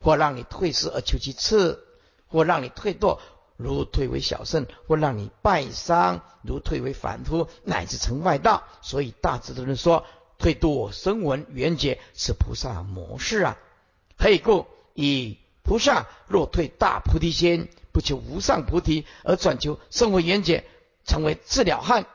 [0.01, 1.81] 或让你退失而求其次，
[2.27, 3.19] 或让你退堕
[3.59, 8.63] 如退为小圣，或让你拜伤如退为凡夫，乃至成外道。
[8.81, 10.05] 所以大智的人说。
[10.41, 13.57] 退堕声闻缘觉是菩萨模式啊！
[14.17, 14.67] 嘿故？
[14.93, 20.63] 以菩萨若退大菩提心，不求无上菩提，而转求声闻缘觉，
[21.03, 22.05] 成为治了汉，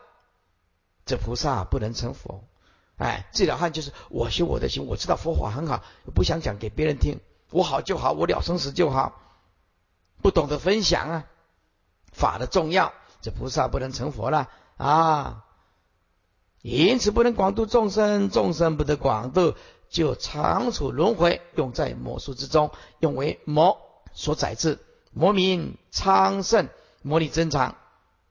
[1.04, 2.44] 这菩萨不能成佛。
[2.96, 9.20] 哎，治了汉就是我修我的心，我知道佛法很好，不想讲给别人听，我好就好，我了生死就好，
[10.22, 11.26] 不懂得分享啊，
[12.14, 14.48] 法的重要，这菩萨不能成佛了
[14.78, 15.44] 啊！
[16.62, 19.54] 因此不能广度众生，众生不得广度，
[19.90, 23.78] 就长处轮回，用在魔术之中，用为魔
[24.14, 24.78] 所载制。
[25.12, 26.68] 魔名昌盛，
[27.02, 27.76] 魔力增长，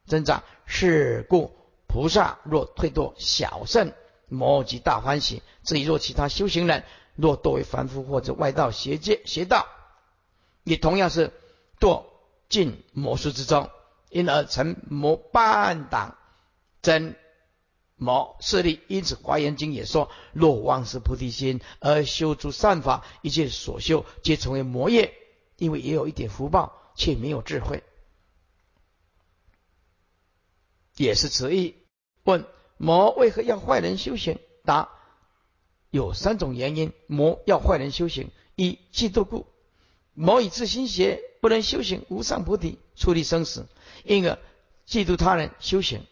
[0.08, 0.44] 增长。
[0.66, 1.52] 是故
[1.86, 3.94] 菩萨若退堕小圣，
[4.28, 5.44] 魔即大欢喜。
[5.64, 6.84] 至于若其他修行人，
[7.16, 9.68] 若堕为凡夫或者外道邪界邪道，
[10.64, 11.32] 也同样是
[11.80, 12.06] 堕
[12.54, 13.72] 进魔术之中，
[14.12, 16.16] 因而成魔半党
[16.84, 17.16] 真。
[17.96, 25.14] 魔势力，因此《华严经》也说：若妄是菩提心而修诸善法，一切所修皆成为魔业。
[25.56, 27.84] 因为也有一点福报，却没有智慧，
[30.98, 31.76] 也是此意。
[32.24, 32.46] 问：
[32.78, 34.40] 魔为何要坏人修行？
[34.66, 34.90] 答：
[35.92, 39.46] 有三种原因，魔要坏人修行：一、嫉妒故，
[40.14, 43.68] 魔以自心邪，不能修行无上菩提，出离生死，
[44.06, 44.40] 因而
[44.88, 46.06] 嫉妒他人修行。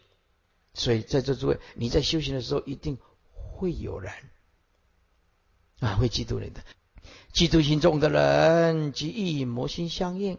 [0.74, 2.98] 所以，在这诸位，你在修行的时候，一定
[3.32, 4.12] 会有人
[5.80, 6.60] 啊，会嫉妒你的。
[7.32, 10.36] 嫉妒心重的人，即易魔心相应，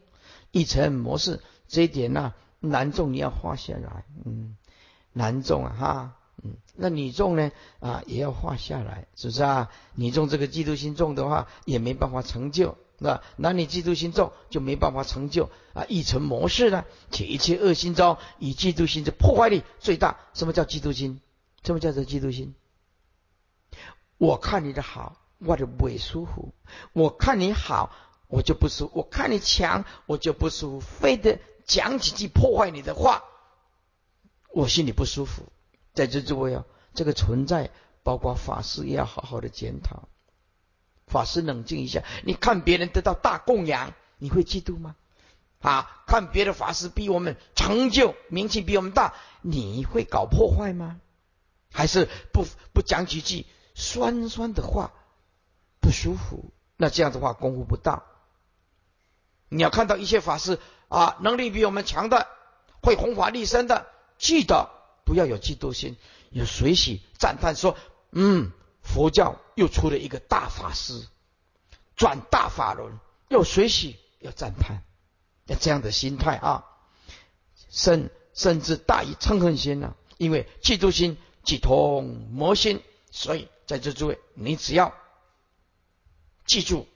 [0.51, 1.41] 一成魔事。
[1.67, 4.55] 这一点呢，男众你要画下来，嗯，
[5.11, 9.71] 男众啊，哈，嗯，那女众呢，啊，也要画下来，是不是啊？
[9.95, 12.77] 女众这个嫉妒心重的话，也没办法成就。
[12.97, 16.85] 那男女嫉妒心重，就没办法成就啊，一成模式呢。
[17.11, 20.19] 且一切恶心中，以嫉妒心的破坏力最大。
[20.33, 21.19] 什么叫嫉妒心？
[21.63, 22.55] 什么叫做嫉妒心？
[24.17, 26.53] 我看你的好，我就不会舒服；
[26.93, 27.91] 我看你好，
[28.27, 30.85] 我就不舒服；我看你强，我就不舒服。
[31.01, 33.23] 非得讲几句破坏你的话，
[34.53, 35.51] 我心里不舒服。
[35.93, 37.71] 在这诸位啊，这个存在，
[38.03, 40.07] 包括法师也要好好的检讨。
[41.07, 44.95] 法师冷静一下，你看别人得到大供养，你会嫉妒吗？
[45.61, 50.99] 啊，看别的法师比我们成就名气比我们大，你会搞破坏吗？
[51.71, 54.91] 还是不不讲几句酸酸的话，
[55.79, 56.51] 不舒服？
[56.75, 58.03] 那这样的话功夫不大。
[59.49, 60.59] 你要看到一些法师
[60.89, 62.27] 啊，能力比我们强的，
[62.81, 64.69] 会弘法利生的，记得
[65.05, 65.95] 不要有嫉妒心，
[66.29, 67.77] 有随喜赞叹说，
[68.11, 68.51] 嗯。
[68.83, 71.07] 佛教又出了一个大法师，
[71.95, 74.83] 转大法轮，又随喜要赞叹，
[75.47, 76.65] 要这样的心态啊，
[77.69, 79.95] 甚甚至大于嗔恨心呢？
[80.17, 84.93] 因为嫉妒心即同魔心，所以在这诸位，你只要
[86.45, 86.87] 记住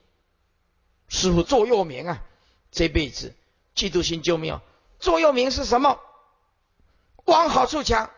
[1.08, 2.22] 师傅座右铭啊，
[2.70, 3.34] 这辈子
[3.76, 4.62] 嫉妒心就没有。
[5.00, 6.00] 座右铭是什么？
[7.26, 8.12] 往好处想，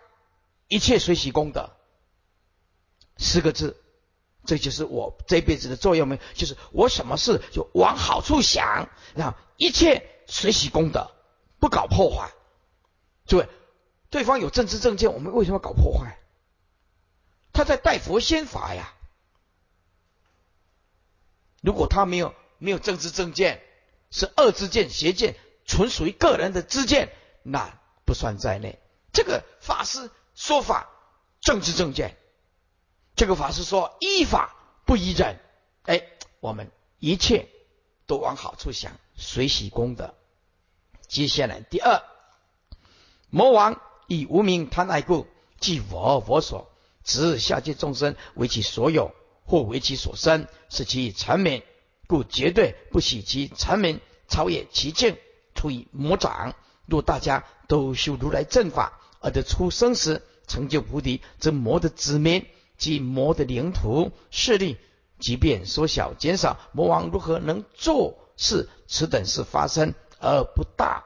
[0.68, 1.72] 一切随喜功德。
[3.20, 3.80] 四个字，
[4.46, 11.12] 这就是我这辈子的座右铭，就是我什么事就往好处想，然后一切随喜功德，
[11.60, 12.32] 不搞破坏。
[13.28, 13.48] 诸位，
[14.10, 16.18] 对方有政治正见，我们为什么搞破坏？
[17.52, 18.94] 他在带佛仙法呀。
[21.62, 23.62] 如果他没有没有政治正见，
[24.12, 27.14] 是恶之见、邪见，纯属于个人的知见，
[27.44, 28.80] 那不算在内。
[29.12, 30.90] 这个法师说法
[31.42, 32.18] 政治正见，
[33.20, 34.56] 这个法师说依法
[34.86, 35.42] 不依人，
[35.84, 36.04] 哎，
[36.40, 37.50] 我们一切
[38.08, 40.14] 都往好处想，随喜功德。
[41.10, 42.02] 接下来第二，
[43.30, 45.28] 魔王以无名贪爱故，
[45.60, 46.72] 即我我所，
[47.04, 49.12] 指下界众生为其所有。
[49.44, 51.62] 或为其所生，是其成名，
[52.08, 54.00] 故绝对不喜其成名
[54.30, 55.18] 超越其境，
[55.56, 56.56] 出于魔掌。
[56.86, 62.46] 若大家都修如来正法，而得出生时成就菩提，则魔的子民
[62.80, 64.78] 及魔的领土势力，
[65.20, 68.68] 即便缩小减少，魔王如何能做事？
[68.88, 71.04] 此等事发生而不大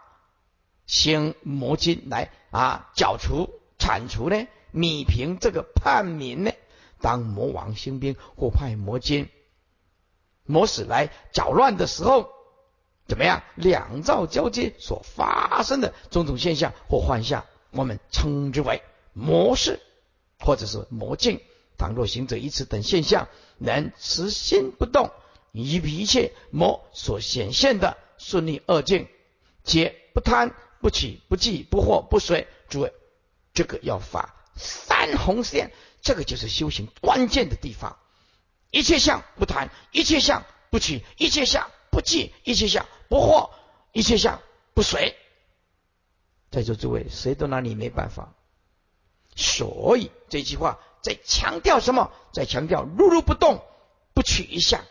[0.86, 4.48] 兴魔经来啊剿除铲除呢？
[4.72, 6.52] 米平这个叛民呢？
[7.02, 9.28] 当魔王兴兵或派魔精、
[10.46, 12.30] 魔使来搅乱的时候，
[13.08, 13.44] 怎么样？
[13.56, 19.82] 两造交接所发生的种种现象或幻象，我们称之为魔事，
[20.40, 21.42] 或者是魔境。
[21.84, 23.28] 倘若行者以此等现象
[23.58, 25.12] 能持心不动，
[25.52, 29.10] 以一切魔所显现的顺利恶境，
[29.66, 32.48] 皆不贪不起不计不惑不随。
[32.70, 32.94] 诸位，
[33.54, 35.74] 这个要发三红线。
[36.02, 37.98] 这个就是修行关键的地方，
[38.72, 43.50] 一切相不贪，一切相不取，一切相不计，一切相不惑，
[43.92, 44.42] 一切相
[44.74, 45.18] 不随。
[46.50, 48.34] 在座诸位，谁都拿你没办法。
[49.36, 52.12] 所以这句话在强调什么？
[52.32, 53.64] 在强调如如不动，
[54.16, 54.84] 不取一相。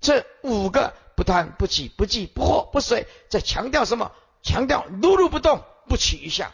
[0.00, 4.12] 这五个不贪、不起、不计、不惑、不随，在强调什么？
[4.42, 6.52] 强调如如不动，不取一相，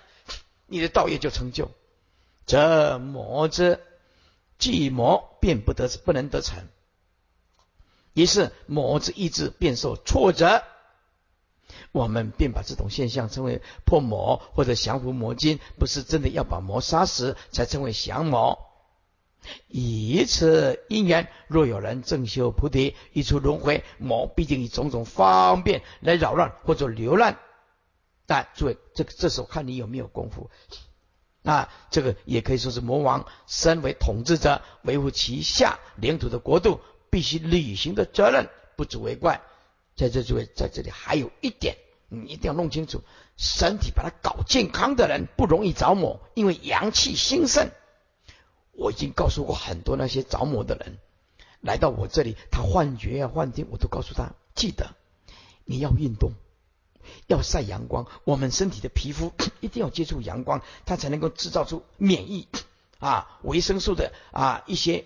[0.67, 1.71] 你的道业就成就。
[2.45, 3.81] 这魔之
[4.59, 6.67] 计魔便不得不能得成，
[8.15, 10.65] 于是魔之意志便受挫折。
[11.97, 18.59] 我们便把这种现象称为破魔或者降服魔经，不是真的要把魔杀死才称为降魔。
[19.67, 27.37] 以此因缘，若有人正修菩提，一出轮回，魔必定以种种方便来扰乱或者流浪。
[28.27, 30.51] 但诸位，这个这时候看你有没有功夫。
[31.41, 39.41] 那这个也可以说是魔王身为统治者，维护其下领土的国度必须履行的责任，不足为怪。
[39.95, 41.77] 在这诸位在这里还有一点，
[42.09, 43.03] 你一定要弄清楚：
[43.37, 47.71] 身体把它搞健康的人不容易着魔，因为阳气兴盛。
[48.73, 50.99] 我已经告诉过很多那些着魔的人，
[51.61, 54.95] 来到我这里，他幻觉啊、幻听，我都告诉他：记得
[55.65, 56.33] 你要运动。
[57.29, 62.49] 要晒阳光，我们身体的皮肤 一定要接触阳光，它才能够制造出免疫
[62.99, 65.05] 啊，维生素的啊一些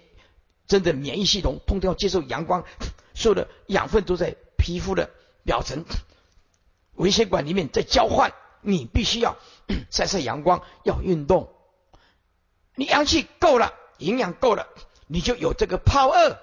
[0.66, 2.64] 真的免疫系统，通通要接受阳光，
[3.14, 5.11] 所有的养分都在皮肤的
[5.44, 5.84] 表层、
[7.01, 8.32] 微血管里面在交换。
[8.62, 9.38] 你必须要
[9.90, 11.53] 晒晒阳光，要运动。
[12.74, 14.68] 你阳气够了，营养够了，
[15.07, 16.38] 你就有这个泡二。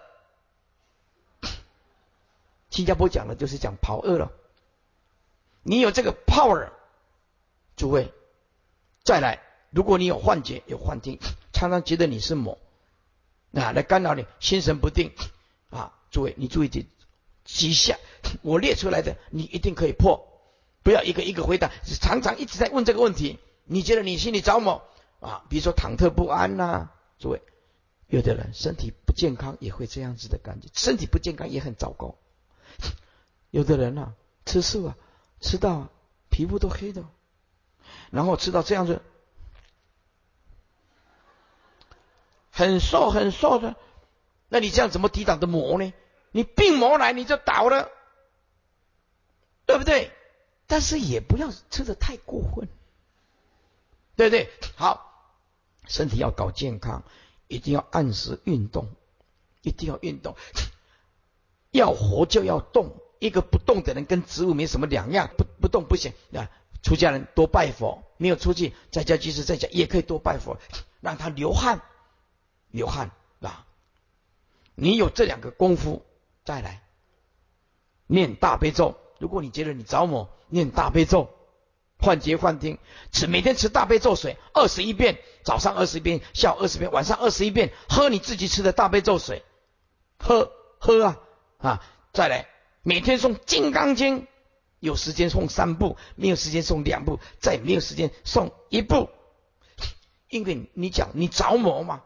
[2.72, 4.32] 新加坡讲的就是讲泡二了。
[5.62, 6.70] 你有这个 power，
[7.76, 8.12] 诸位，
[9.04, 11.20] 再来，如果你有幻觉、有幻听，
[11.54, 12.58] 常常觉得你是魔，
[13.54, 15.12] 啊来干扰你，心神不定
[15.70, 15.94] 啊！
[16.10, 16.88] 诸位，你注意点，
[17.44, 17.98] 几下
[18.42, 20.37] 我列出来的，你一定可以破，
[20.88, 24.82] 不要一个一个回答，常常一直在问这个问题，你觉得你心里着魔
[25.20, 25.44] 啊？
[25.50, 27.42] 比如说忐忑不安呐，诸位，
[28.08, 32.16] 有的人身体不健康也会这样子的感觉，身体不健康也很糟糕，
[33.52, 34.14] 有的人啊，
[34.46, 34.96] 吃素啊。
[35.42, 35.90] 吃到
[36.30, 37.04] 皮肤都黑的，
[38.10, 39.02] 然后吃到这样子，
[42.50, 43.76] 很瘦很瘦的，
[44.48, 45.92] 那你这样怎么抵挡的魔呢？
[46.32, 47.90] 你病魔来你就倒了，
[49.66, 50.14] 对不对？
[50.68, 52.68] 但是也不要吃的太过分，
[54.16, 54.50] 对不对？
[54.76, 55.34] 好，
[55.88, 57.04] 身体要搞健康，
[57.48, 58.90] 一定要按时运动，
[59.62, 60.36] 一定要运动，
[61.72, 62.96] 要活就要动。
[63.20, 66.52] 一个不动的人跟植物没什么两样，不不动不行啊！
[66.84, 70.60] 出家人多拜佛，没有出去在家即使在家也可以多拜佛，
[71.02, 71.82] 让他流汗，
[72.70, 73.10] 流汗
[73.42, 73.66] 啊！
[74.76, 76.06] 你有这两个功夫
[76.46, 76.84] 再来
[78.06, 79.00] 念大悲咒。
[79.20, 81.30] 如果你觉得你着魔，念大悲咒
[82.00, 82.78] 幻觉幻听，
[83.12, 89.44] 吃每天吃大悲咒水二十一遍，早上二十遍，下午二十遍，晚上二十一遍，喝你自己吃的大悲咒水，
[90.20, 91.20] 喝喝啊
[91.58, 91.84] 啊！
[92.14, 92.48] 再来，
[92.84, 94.22] 每天诵《金刚经》，
[94.80, 99.10] 有时间诵三部，没有时间诵两部，再没有时间诵一部，
[100.30, 102.04] 因为你讲你着魔嘛，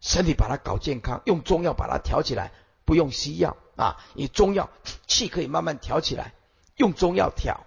[0.00, 2.52] 身体把它搞健康，用中药把它调起来，
[2.84, 4.70] 不用西药啊，以中药
[5.06, 6.34] 气可以慢慢调起来，
[6.76, 7.64] 用中药调。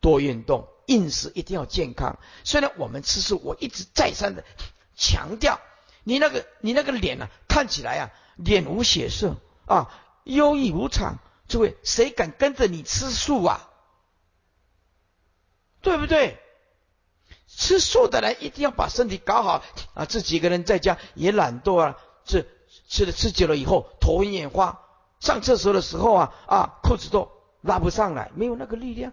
[0.00, 2.18] 多运动，饮食一定要健康。
[2.44, 4.44] 虽然我们吃素，我一直再三的
[4.94, 5.60] 强调，
[6.02, 9.90] 你那个你那个脸呢，看起来啊，脸无血色啊，
[10.24, 11.18] 忧郁无常。
[11.46, 13.68] 诸位，谁敢跟着你吃素啊？
[15.82, 16.38] 对不对？
[17.46, 19.62] 吃素的人一定要把身体搞好
[19.94, 20.06] 啊！
[20.06, 22.44] 这几个人在家也懒惰啊，这
[22.94, 24.80] 吃了吃久了以后，头晕眼花，
[25.18, 27.28] 上厕所的时候啊啊，裤子都
[27.60, 29.12] 拉不上来，没有那个力量。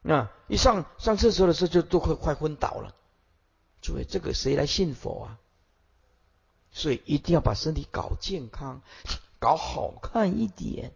[0.00, 2.92] 那一上上厕所的时候就都快快昏倒了，
[3.82, 5.38] 诸位，这个谁来信佛啊？
[6.72, 8.82] 所以一定要把身体搞健康，
[9.38, 10.92] 搞好看一点。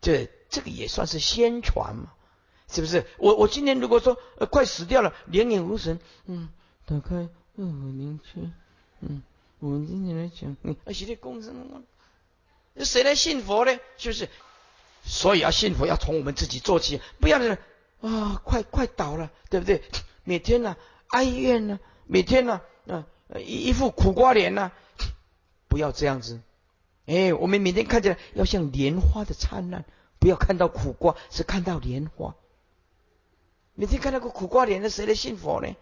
[0.00, 2.12] 这这个也算是宣传嘛，
[2.68, 3.08] 是不是？
[3.18, 6.48] 我我今天如果说呃快死掉了，两眼无神，嗯，
[6.86, 8.52] 打开二五零七，
[9.00, 9.20] 嗯，
[9.62, 11.80] 我们今天来讲，嗯，而且这公生嘛，
[12.78, 13.78] 谁来信佛呢？
[13.96, 14.28] 是不是？
[15.04, 17.56] 所以要幸福，要从我们自己做起，不要是
[18.00, 19.80] 啊，快快倒了，对不对？
[20.24, 20.76] 每天呢
[21.10, 23.06] 哀怨呢，每天呢啊
[23.36, 24.72] 一一副苦瓜脸呢，
[25.68, 26.40] 不要这样子。
[27.06, 29.84] 哎，我们每天看起来要像莲花的灿烂，
[30.18, 32.34] 不要看到苦瓜，是看到莲花。
[33.74, 35.72] 每天看到个苦瓜脸，那谁来信佛呢？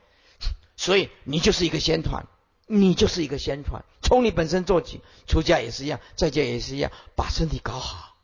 [0.76, 2.26] 所以你就是一个仙团，
[2.72, 8.14] 你就是一个仙传，从你本身做起，出家也是一样，在家也是一样，把身体搞好。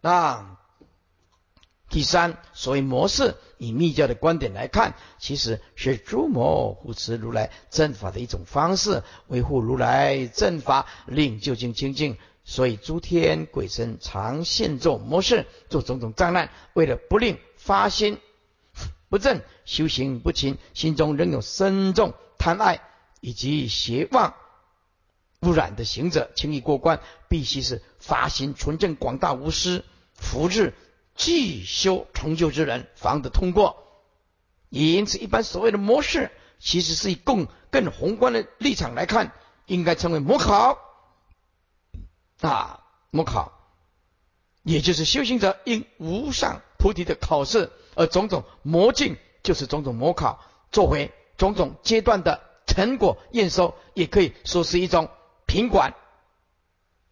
[0.00, 0.56] 那
[1.88, 12.16] 第三，所谓模式，以密教的观点来看，其实是诸魔护持如来正法的一种方式，维护如来正法，令究竟清净。
[12.44, 18.20] 所以诸天鬼神常现作模式，做种种障难，为了不令发心
[19.08, 22.80] 不正、修行不勤，心中仍有深重贪爱
[23.20, 24.34] 以及邪妄
[25.40, 27.82] 污染的行者轻易过关，必须是。
[27.98, 30.72] 发心纯正广大无私福智
[31.16, 33.84] 既修成就之人方得通过，
[34.68, 39.32] 也因此一般所谓的模式，其实是以更更宏观的立场来看，
[39.66, 40.78] 应该称为模考
[42.40, 43.52] 啊模考，
[44.62, 50.40] 也就是修行者因无上菩提的考试，而种种魔境就是种种模考，
[50.70, 55.08] 作为种种阶段的成果验收，也可以说是一种
[55.46, 55.94] 品管。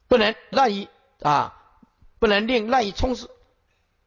[0.06, 0.88] 不能滥以
[1.20, 1.56] 啊，
[2.20, 3.28] 不能令滥以充数，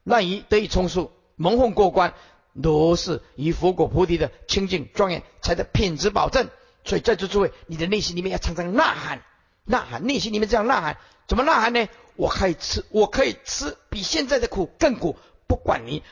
[0.04, 2.14] 滥以得以充数，蒙混过关，
[2.62, 6.48] 都是以佛果菩提的清净庄严才的品质保证。
[6.86, 9.22] 所以在座诸位，你的内心里面要常常呐喊，
[9.66, 10.98] 呐喊，内心里面这样呐喊，
[11.28, 11.90] 怎么呐喊呢？
[12.16, 16.04] 我可以吃，我可以吃比现在的苦更苦，不管你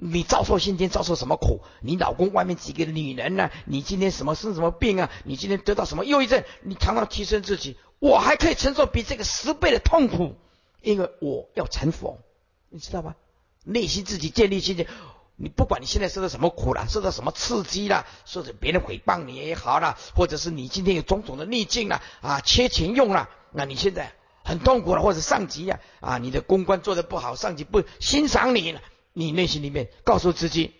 [0.00, 3.50] 你遭受今天遭受什么苦，你老公外面几个女人呢？
[3.66, 5.10] 你今天什么生什么病啊？
[5.24, 6.44] 你今天得到什么忧郁症？
[6.62, 7.76] 你常常提升自己。
[7.98, 10.36] 我还可以承受比这个十倍的痛苦，
[10.82, 12.20] 因为我要成佛，
[12.68, 13.16] 你知道吧？
[13.64, 14.86] 内心自己建立信心，
[15.34, 24.12] 你不管你现在受到什么苦了，受到什么刺激了，或者别人诽谤你也好了，或者是你今天有种种的逆境了啊，缺钱用了，那你现在
[24.44, 28.80] 很痛苦了，或者上级呀啊，你的公关做的不好，上级不欣赏你了，
[29.18, 30.76] 你内心里面告诉自己，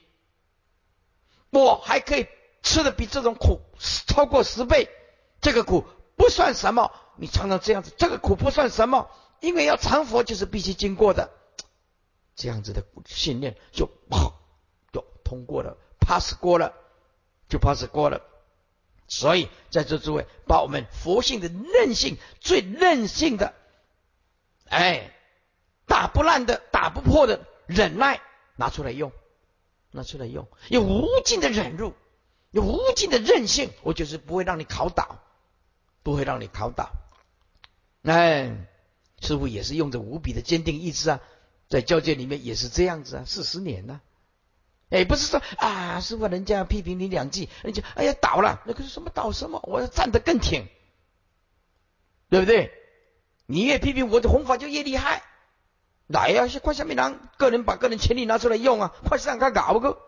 [1.51, 2.29] 我还可以
[2.63, 3.61] 吃的比这种苦
[4.07, 4.89] 超过十倍，
[5.41, 5.85] 这个苦
[6.17, 6.93] 不算什么。
[7.17, 9.11] 你常常这样子，这个苦不算什么，
[9.41, 11.31] 因为要成佛就是必须经过的，
[12.37, 13.91] 这样子的信念就
[14.93, 16.73] 就通过了，pass 过了，
[17.49, 18.23] 就 pass 过了。
[19.09, 23.53] 所以在座诸位，把我们佛性的韧性，最韧性的，
[24.69, 25.13] 哎，
[25.87, 28.21] 打不烂的、打不破的忍耐
[28.59, 29.13] 拿出来用，
[29.93, 31.95] 拿出来用，有无尽的忍辱，
[32.51, 35.21] 有无尽的韧性，我就是不会让你考倒，
[36.03, 36.91] 不会让你考倒。
[38.03, 38.67] 哎，
[39.21, 41.21] 师傅也是用着无比的坚定意志啊，
[41.69, 44.01] 在教界里面也是这样子啊，四十年了。
[44.91, 49.61] 哎，不是说啊，师傅人家批评你两句，人家哎呀倒了，那个是什么倒什么？
[49.69, 50.67] 我要站得更挺，
[52.29, 52.73] 对不对？
[53.47, 55.23] 你越批评我的弘法就越厉害。
[56.09, 59.99] 来呀，快下面人，个人把个人潜力拿出来用啊，快上看搞个。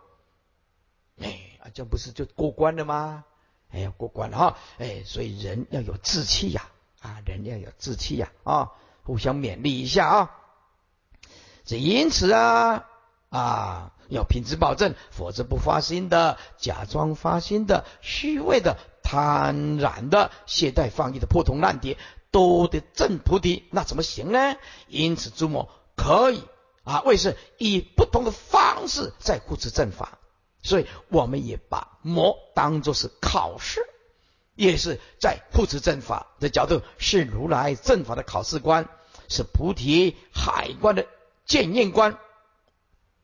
[1.20, 3.24] 哎，啊，这不是就过关了吗？
[3.70, 4.56] 哎呀，过关了哈。
[4.78, 6.68] 哎，所以人要有志气呀。
[7.00, 8.30] 啊，人要有志气呀！
[8.44, 8.72] 啊，
[9.04, 10.36] 互相勉励一下啊。
[11.64, 12.84] 这因此啊，
[13.30, 21.96] 啊，要品质保证，否则不发心的、假装发心的、虚伪的、贪婪的、懈怠放逸的破铜烂铁，
[22.30, 24.56] 都得正菩提，那怎么行呢？
[24.86, 25.70] 因此，诸魔
[26.02, 26.42] 可以
[26.82, 30.18] 啊，为是以不同的方式在护持正法，
[30.62, 33.86] 所以我们也把魔当作是考试。
[34.56, 38.88] 也是在护持正法的角度，是如来正法的考试官，
[39.28, 41.06] 是菩提海关的
[41.46, 42.18] 检验官。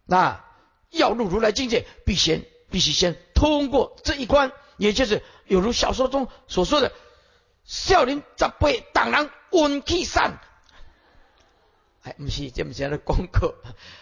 [0.07, 0.43] 那
[0.89, 6.93] 要入如来境界，必先必须先通过这一关，也就是有如小说中所说的
[7.67, 10.39] “少林十八党人运气散”。
[12.07, 13.57] 哎，不是这么讲的功课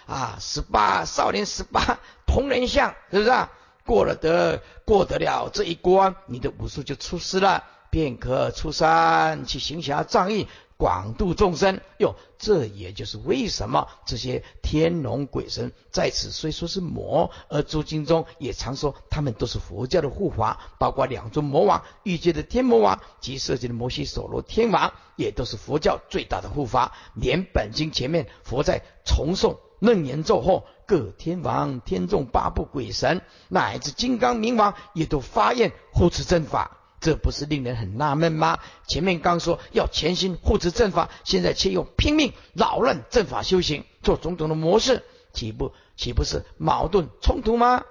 [0.07, 3.51] 啊，十八少年十八铜人像，是不是啊？
[3.87, 10.49] 过了得过得了这一关，你的武术就出师了，便可出山去行侠仗义，
[10.85, 11.80] 广度众生。
[11.97, 26.93] 哟，这也就是为什么这些天龙鬼神在此虽说是魔，而诸经中也常说他们都是佛教的护法，包括两尊魔王，欲界的天魔王及设计的摩西所罗天王，也都是佛教最大的护法。
[27.14, 29.57] 连本经前面佛在重诵。
[29.80, 38.61] 楞严咒后，各天王、天众、八部鬼神，乃至金刚明王，也都发愿护持正法，这不是令人很纳闷吗？
[38.89, 47.85] 前面刚说要全心护持正法，现在却又拼命扰乱正法修行，做种种的模式，岂不岂不是矛盾冲突吗？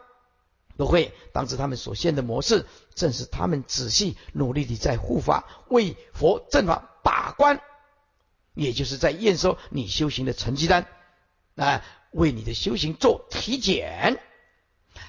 [0.77, 7.61] 不会，当时他们所现的模式，正是他们仔细努力地在护法为佛正法把关，
[8.55, 10.87] 也就是在验收你修行的成绩单。
[11.55, 14.19] 啊，为你的修行做体检，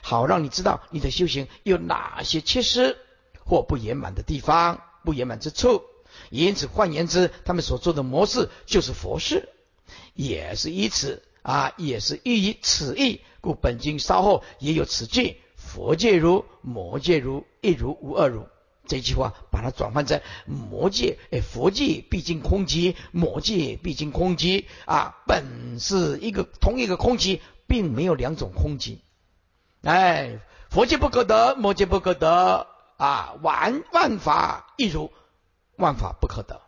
[0.03, 2.99] 好让你知道你的修行有哪些缺失
[3.45, 5.83] 或不圆满的地方、不圆满之处。
[6.31, 9.49] 因此，换言之，他们所做的模式就是佛事，
[10.15, 13.21] 也是以此啊，也是寓于此意。
[13.41, 18.47] 故本经稍后也有此句：佛界如，魔界如，一如无二如。
[18.87, 28.99] 这句话把它转换成魔界，哎，佛界毕竟空寂，魔界毕竟空寂啊，本是一个同一个空寂，并没有两种空寂。
[29.83, 30.39] 哎，
[30.71, 32.67] 佛界不可得，魔界不可得
[32.97, 35.13] 啊，万万法亦如，
[35.77, 36.61] 万法不可得，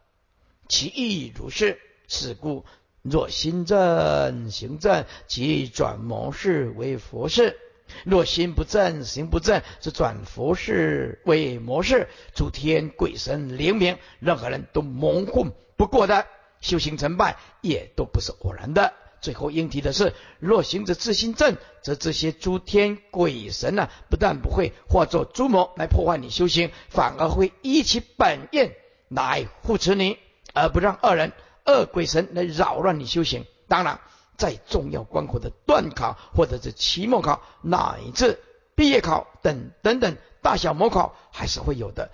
[0.69, 1.81] 其意如是。
[2.09, 2.65] 是故，
[3.03, 7.59] 若心正行正，即转魔事为佛事。
[8.05, 16.27] 若心不正，行不正，则转佛事为魔事，诸天鬼神灵明，任何人都蒙混不过的。
[16.61, 18.93] 修行成败也都不是偶然的。
[19.21, 28.75] 最后应提的是，若行者自心正，则这些诸天鬼神呢，不但不会化作诸魔来破坏你修行，反而会依其本愿
[29.09, 30.19] 来护持你，
[30.55, 31.33] 而不让二人
[31.65, 33.45] 恶鬼神来扰乱你修行。
[33.69, 34.01] 当然。
[34.39, 38.39] 在重要关口的段考，或者是期末考，乃至
[38.75, 42.11] 毕业考等等等大小模考，还是会有的。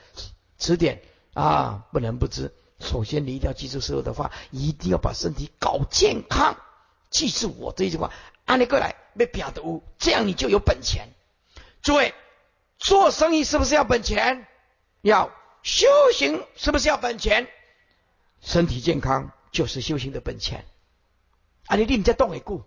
[0.56, 1.02] 此点
[1.34, 2.52] 啊，不能不知。
[2.78, 6.56] 首先，你一定要记住所有的话，一定要把身体搞健康。
[7.12, 8.10] 记住我这句话，
[8.46, 11.08] 按你过来，别表的污，这样你就有本钱。
[11.82, 12.14] 诸位，
[12.78, 14.46] 做生意是不是要本钱？
[15.02, 15.30] 要
[15.62, 17.46] 修行是不是要本钱？
[18.40, 20.64] 身体健康就是修行的本钱。
[21.66, 22.62] 啊，你立在动也固，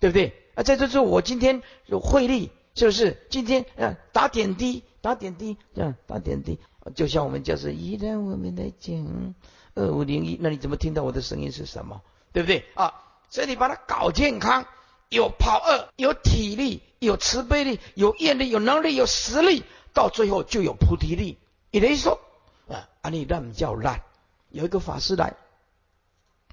[0.00, 0.32] 对不对？
[0.54, 3.26] 啊，在这时候，我今天有汇率，是不是？
[3.28, 6.58] 今天啊，打点滴，打点滴，这样打点滴，
[6.94, 9.34] 就像我们就是依然我们来讲
[9.74, 12.00] 二五零一，那你怎么听到我的声音是什么？
[12.32, 12.64] 对不对？
[12.74, 12.92] 啊，
[13.30, 14.66] 所以你把它搞健康，
[15.08, 21.38] 有跑二，有体力，有慈悲力，有愿力，有能力，有实力，到最后就有菩提力。
[21.70, 22.20] 也等于说，
[22.68, 24.02] 啊，啊，你烂叫烂，
[24.50, 25.34] 有一个法师来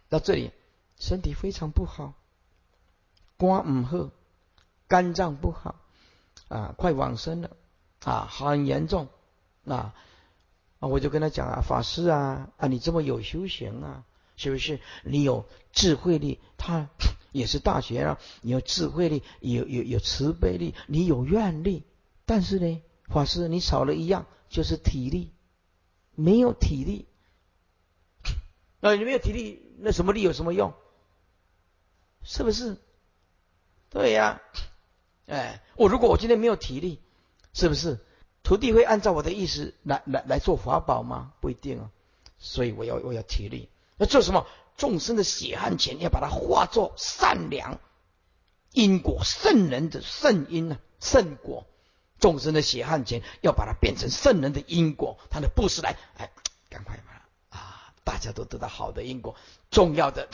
[0.09, 0.51] 到这里。
[0.97, 2.13] 身体非常不好，
[3.37, 4.11] 肝唔好，
[4.87, 5.75] 肝脏不好
[6.47, 7.49] 啊，快往生了
[8.05, 9.09] 啊，很严重
[9.67, 9.93] 啊
[10.79, 10.87] 啊！
[10.87, 14.05] 我就跟他讲啊，法师啊啊，你这么有修行啊，
[14.35, 14.79] 是不是？
[15.03, 16.89] 你有智慧力，他
[17.31, 21.83] 也是大学啊，你有智慧力，有有有慈悲力，你有愿力，
[22.25, 25.31] 但是呢，法师你少了一样，就是体力，
[26.15, 27.07] 没有体力，
[28.79, 30.73] 那你没有体力，那什么力有什么用？
[32.23, 32.77] 是不是？
[33.89, 34.41] 对呀，
[35.27, 36.99] 哎，我如果我今天没有体力，
[37.53, 37.99] 是不是
[38.43, 41.33] 徒弟会按照我的意思来来来做法宝吗？
[41.39, 41.91] 不一定啊。
[42.37, 44.45] 所以我要我要体力，要做什么？
[44.77, 47.79] 众生的血汗钱要把它化作善良
[48.73, 50.79] 因果，圣人的圣因呢？
[50.99, 51.65] 圣果，
[52.19, 56.29] 众生的血汗钱要把它变成圣人的因果，他的布施来，哎，
[56.69, 59.37] 赶快把啊，大家都得到好的因果。
[59.71, 60.27] 重要的，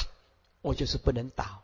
[0.61, 1.61] 我就是不能倒。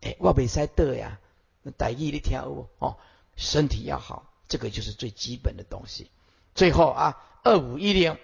[0.00, 1.18] 哎，我未使得呀，
[1.62, 2.98] 那大意你听有哦，
[3.34, 6.08] 身体要好，这个就是最基本的东西。
[6.54, 8.16] 最后啊，二五一零，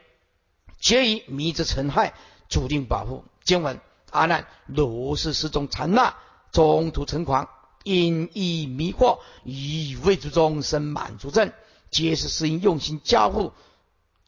[0.79, 2.15] 皆以迷之尘害，
[2.51, 3.25] 注定保护。
[3.43, 3.81] 经文
[4.11, 6.15] 阿难，如是十种禅那，
[6.53, 7.49] 中途成狂，
[7.85, 11.53] 因意迷惑，以为诸众生满足症，
[11.91, 13.53] 皆是是因用心交互，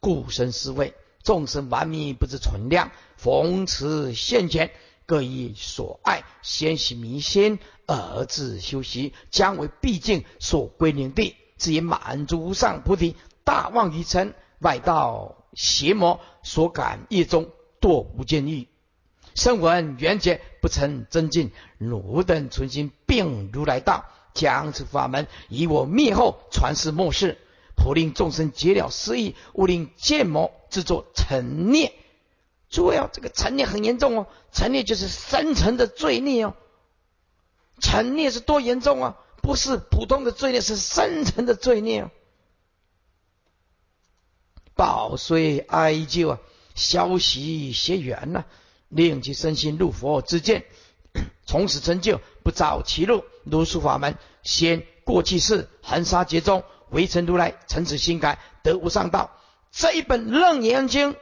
[0.01, 0.95] 故生思维。
[1.23, 4.73] 众生顽迷不知存量，逢此现前，
[5.07, 13.15] 各以所爱先习迷心，而自修习，将为毕竟所归领地，至于满足无上菩提。
[13.45, 17.51] 大妄于尘，外道邪魔所感业中
[17.83, 18.69] 堕无间狱。
[19.35, 27.37] 声闻缘觉不曾增进，汝等存心并如来道，将此法门以我灭后传世末世，
[27.77, 31.93] 普令众生解了私意，勿令见魔制作尘孽。
[32.71, 36.55] 诸位，这个尘孽很严重哦，尘孽就是深层的罪孽哦。
[37.81, 39.19] 尘孽是多严重啊？
[39.43, 42.11] 不是普通的罪孽，是深层的罪孽哦。
[44.75, 46.39] 保虽哀救啊，
[46.75, 48.45] 消息邪缘呐，
[48.89, 50.65] 令其身心入佛之见，
[51.47, 53.25] 从此成就不造其路。
[53.45, 59.31] 如是法门，先过去世，恒沙劫中，唯成如来，成此心改，得无上道。
[59.71, 61.17] 这一本楞严经，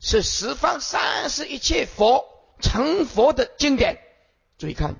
[0.00, 2.24] 是十方三世一切佛
[2.60, 3.98] 成佛的经典。
[4.56, 4.96] 注意看。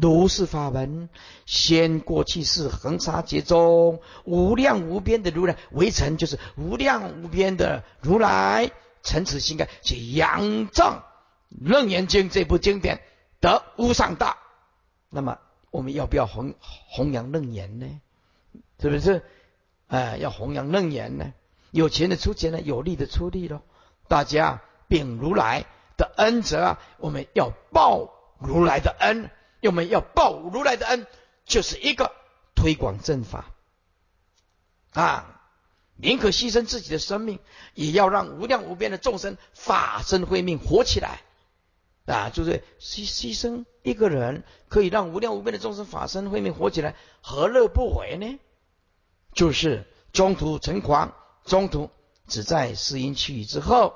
[0.00, 1.08] 如是法门，
[1.46, 8.70] 先过去世，恒沙劫中，无量无边的如来围城，就是无量无边的如来，
[9.02, 11.04] 成此心盖，去仰仗
[11.48, 13.00] 楞严经这部经典
[13.40, 14.36] 得无上道。
[15.10, 15.38] 那么，
[15.70, 18.00] 我们要不要弘弘扬楞严呢？
[18.80, 19.22] 是不是？
[19.86, 21.32] 哎，要弘扬楞严呢？
[21.70, 23.60] 有钱的出钱呢，有力的出力喽。
[24.08, 29.30] 大家秉如来的恩泽啊，我们要报如来的恩。
[29.62, 31.06] 我们要报如来的恩，
[31.44, 32.12] 就是一个
[32.54, 33.50] 推广正法
[34.92, 35.40] 啊，
[35.96, 37.38] 宁可牺牲自己的生命，
[37.74, 41.22] 也要让无量无边的众生法身慧命活起来
[42.06, 42.30] 啊！
[42.30, 48.38] 就是牺牺牲一个人，可以让无量无边的众生法身慧命活起来，何乐不为呢？
[49.34, 51.90] 就是中途成狂，中途
[52.26, 53.94] 只在四音去之后，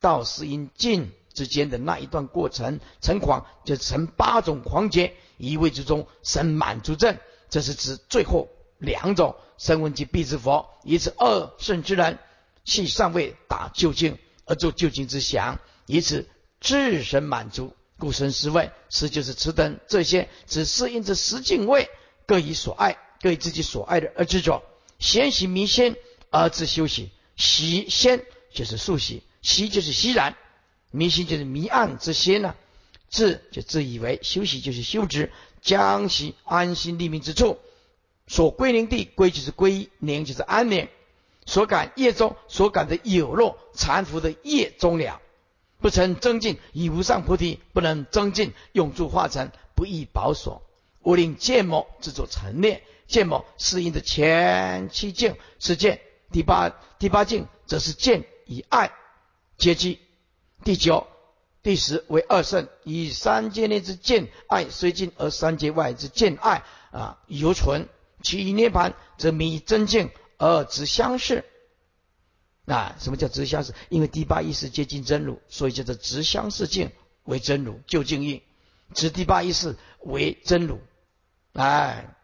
[0.00, 1.12] 到四音尽。
[1.38, 7.16] 之间的那一段过程，成狂就成八种狂劫，一位之中生满足症，
[7.48, 12.18] 这是指最后两种生闻及必之佛，以此二圣之人，
[12.64, 16.28] 系尚未达究竟而作究竟之想，以此
[16.60, 18.72] 自身满足，故生思位。
[18.90, 21.88] 实就是此等这些，只是因这十境位
[22.26, 24.64] 各以所爱，各以自己所爱的而执着，
[24.98, 25.94] 先习迷先
[26.30, 30.36] 而自修习，习先就是速习，习就是习然。
[30.90, 32.54] 迷心就是迷暗之心呢，
[33.08, 35.30] 自就自以为休息就是休止，
[35.60, 37.58] 将其安心立命之处，
[38.26, 40.88] 所归宁地归就是归宁就是安宁，
[41.44, 45.20] 所感业中所感的有漏残伏的业中了，
[45.80, 50.62] 不曾增进以无上菩提不能增进永住化成不易保守，
[51.00, 56.00] 我令见魔制作陈列，见魔是因的前七境是见，
[56.32, 58.90] 第八第八境则是见以爱
[59.56, 60.00] 接机。
[60.64, 61.06] 第九、
[61.62, 67.88] 第十为二圣，以三界内之见爱虽尽，而三界外之见爱啊犹存。
[68.22, 71.44] 其一涅盘则迷真境而执相似。
[72.66, 73.74] 啊，什么叫执相似？
[73.88, 76.90] 因为第八意识接近真如，所以叫做执相似境
[77.24, 78.42] 为真如，究竟义
[78.92, 80.80] 执第八意识为真如。
[81.54, 82.14] 哎，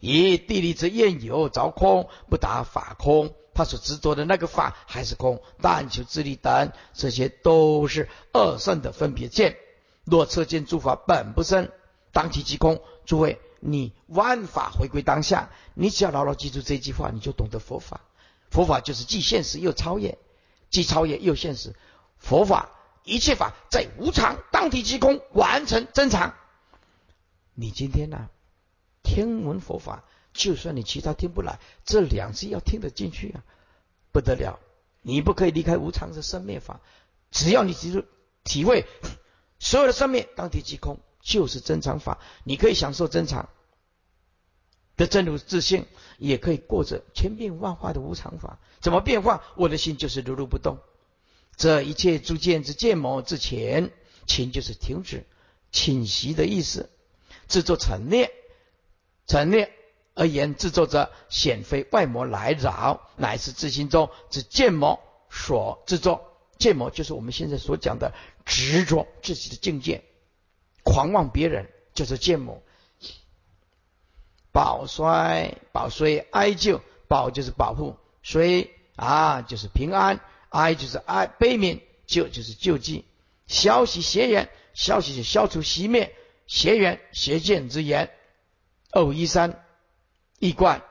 [0.00, 3.34] 以地理之厌有着空，不达法空。
[3.58, 9.56] 他所执着的那个法还是空，但求自利等，这些都是二圣的分别见。
[10.04, 11.68] 若测见诸法本不生，
[12.12, 12.80] 当体即空。
[13.04, 18.00] 诸位，你万法回归当下，你只要牢牢记住这句话，你就懂得佛法。
[18.48, 20.16] 佛法就是既现实又超越，
[20.70, 21.74] 既超越又现实。
[22.16, 22.70] 佛法
[23.02, 26.36] 一切法在无常当体即空，完成真常。
[27.54, 28.28] 你今天呢，
[29.02, 30.04] 听闻佛法。
[30.38, 33.42] 就算你其他听不来，这两句要听得进去啊，
[34.12, 34.60] 不得了！
[35.02, 36.80] 你不可以离开无常的生灭法，
[37.32, 38.04] 只要你记住
[38.44, 38.86] 体会
[39.58, 42.20] 所有的生灭当体即空，就是真常法。
[42.44, 43.48] 你可以享受真常
[44.96, 45.86] 的真如自信，
[46.18, 48.60] 也可以过着千变万化的无常法。
[48.78, 49.42] 怎么变化？
[49.56, 50.78] 我的心就是如如不动。
[51.56, 53.90] 这一切诸见之见谋之前，
[54.28, 55.26] 情就是停止
[55.72, 56.90] 侵袭的意思，
[57.48, 58.30] 制作陈列，
[59.26, 59.74] 陈列。
[60.18, 64.98] 而言制作者显非外魔来扰，乃是自心中之见魔
[65.30, 66.36] 所制作。
[66.58, 68.12] 见魔就是我们现在所讲的
[68.44, 70.02] 执着自己的境界，
[70.82, 72.60] 狂妄别人，就是建模。
[74.50, 83.04] 保衰保衰哀救，保就是保护，衰啊就是平安，哀就是哀悲悯，救就是救济。
[83.46, 86.12] 消息邪言，消息是消除熄灭
[86.48, 88.10] 邪言邪见之言。
[88.90, 89.64] 二五一三
[90.38, 90.82] 易观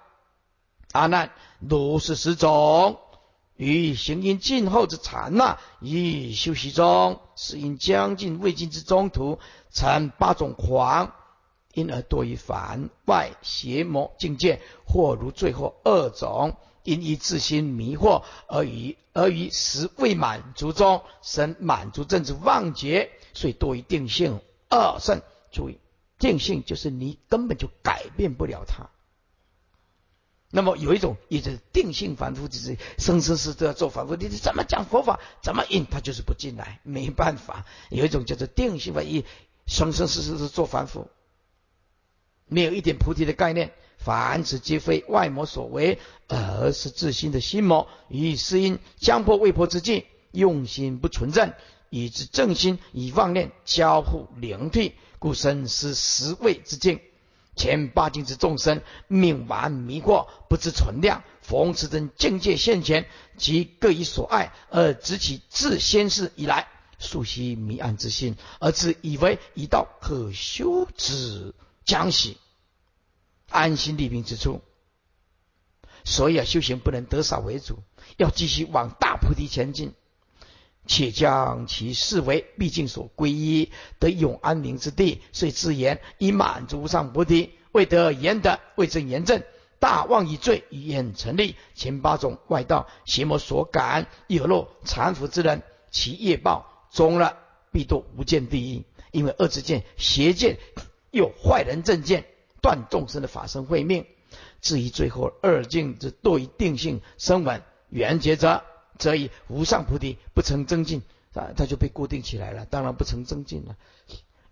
[0.91, 2.99] 阿难如是十种，
[3.55, 9.39] 于行因尽后之刹那，以休息中，是因将尽未尽之中途，
[9.71, 11.13] 成八种狂。
[11.73, 25.21] 因而多于凡外邪魔境界，或如最后二种，因以自心迷惑而于而于时未满足中生满足正之妄觉，所以多于定性二圣。
[25.51, 25.77] 注意，
[26.17, 28.89] 定性就是你根本就改变不了它。
[30.49, 34.15] 那么有一种也是定性反复，就是生生世世都要做反复。
[34.15, 37.65] 你怎么讲佛法，怎么引他就是不进来，没办法。
[37.89, 39.25] 有一种叫做定性反一
[39.65, 41.09] 生生世世是做反复。
[42.47, 47.89] 没有一点菩提的概念，凡此皆非外魔所为，而是自心的心魔。
[48.07, 51.51] 以是因将破未破之境，用心不纯正，
[51.89, 57.01] 以致正心以妄念交互灵替，故生是十位之境。
[57.57, 61.23] 前八境之众生命顽迷惑，不知存量。
[61.41, 71.53] 逢此等境界现前，即各以所爱而执起自先世以来素悉迷暗之心，而自以为一道可修之。
[71.87, 72.35] 将喜
[73.47, 74.59] 安心立命之处，
[76.03, 77.79] 所以啊，修行不能得少为主，
[78.17, 79.93] 要继续往大菩提前进，
[80.87, 85.21] 且将其视为毕竟所皈依得永安宁之地。
[85.33, 89.43] 遂自言以满足无上菩提，未得言德，未证言正，
[89.79, 95.61] 大妄以罪，愿成立前八种外道邪魔所感，有若残腐之人，
[95.91, 97.37] 其业报终了，
[97.71, 98.85] 必堕无间地狱。
[99.11, 100.57] 因为恶之见、邪见。
[101.09, 102.25] 有坏人正见
[102.61, 104.05] 断众生的法身慧命，
[104.61, 108.63] 至于最后二境之堕于定性生稳缘觉者，
[108.97, 111.01] 则以无上菩提不成增进
[111.33, 112.65] 啊，他就被固定起来了。
[112.65, 113.75] 当然不成增进了，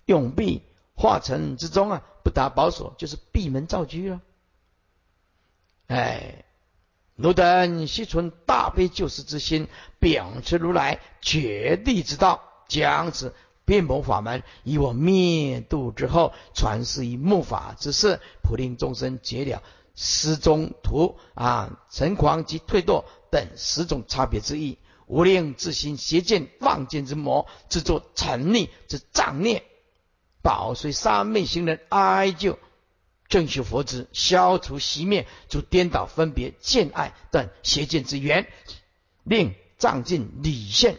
[0.05, 0.61] 永闭
[0.95, 4.21] 化尘之中啊，不达保所，就是闭门造车了。
[5.87, 6.45] 哎，
[7.15, 9.67] 汝等悉存大悲救世之心，
[9.99, 13.33] 秉持如来绝地之道，将此。
[13.67, 19.63] 变魔法门，以我灭度之后，传世于末法之事，普令众生解了
[19.95, 23.05] 失中途啊、成狂及退堕
[23.35, 24.77] 等十种差别之一，
[25.07, 29.65] 无令自心邪见妄见之魔，制作沉溺之障孽，
[30.41, 32.57] 保随三昧行人哀救
[33.27, 38.47] 正修佛之，消除习灭除颠倒分别见爱等邪见之源，
[39.25, 40.97] 令障尽理现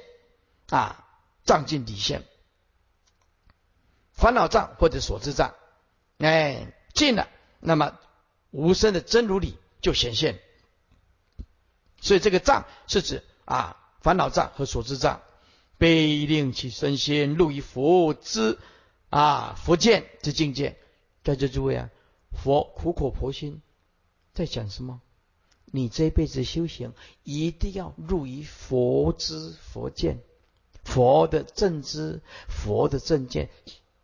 [0.69, 1.07] 啊，
[1.47, 2.23] 障尽理现。
[4.13, 5.55] 烦恼障或者所知障，
[6.19, 7.31] 哎，尽了，
[7.61, 7.99] 那么
[8.51, 10.39] 无声的真如理就显现。
[12.07, 15.23] 所以这个障是指啊烦恼障和所知障，
[15.77, 18.59] 被令其身先入于佛之
[19.11, 20.79] 啊佛见之境界。
[21.25, 21.91] 在这诸位啊，
[22.31, 23.61] 佛苦口婆心
[24.35, 25.01] 在讲什么？
[25.65, 26.93] 你这一辈子修行
[27.25, 30.21] 一定要入于佛之佛见，
[30.85, 33.51] 佛的正知，佛的正见。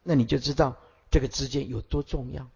[0.02, 0.76] 那你就知道
[1.12, 2.50] 这个之间有多重要。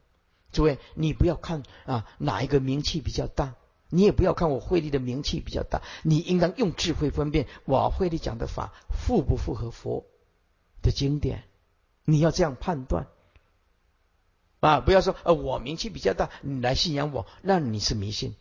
[0.51, 3.55] 诸位，你不要看啊哪一个名气比较大，
[3.89, 10.05] 你也不要看我慧力的名气比较大，你应当用智慧分辨我慧力讲的法符不符合佛
[10.83, 11.45] 的经典，
[12.05, 13.07] 你要这样判断
[14.61, 14.81] 啊！
[14.81, 18.35] 不要说呃我名气比较大，你来信仰我，那你是迷信，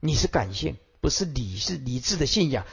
[0.00, 2.66] 你是感性，不是理是理智的信仰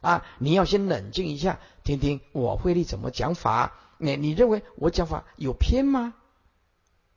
[0.00, 0.24] 啊！
[0.38, 3.74] 你要先冷静一下，听听我慧力怎么讲法。
[3.98, 6.14] 你你认为我讲法有偏吗？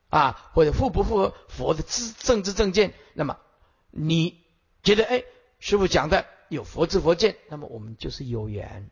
[0.10, 2.94] 啊，或者符不符合佛的知政治正见？
[3.14, 3.38] 那么
[3.92, 4.45] 你
[4.86, 5.26] 觉得哎，
[5.60, 8.90] 师傅讲的有佛知佛见，那么我们就是有缘。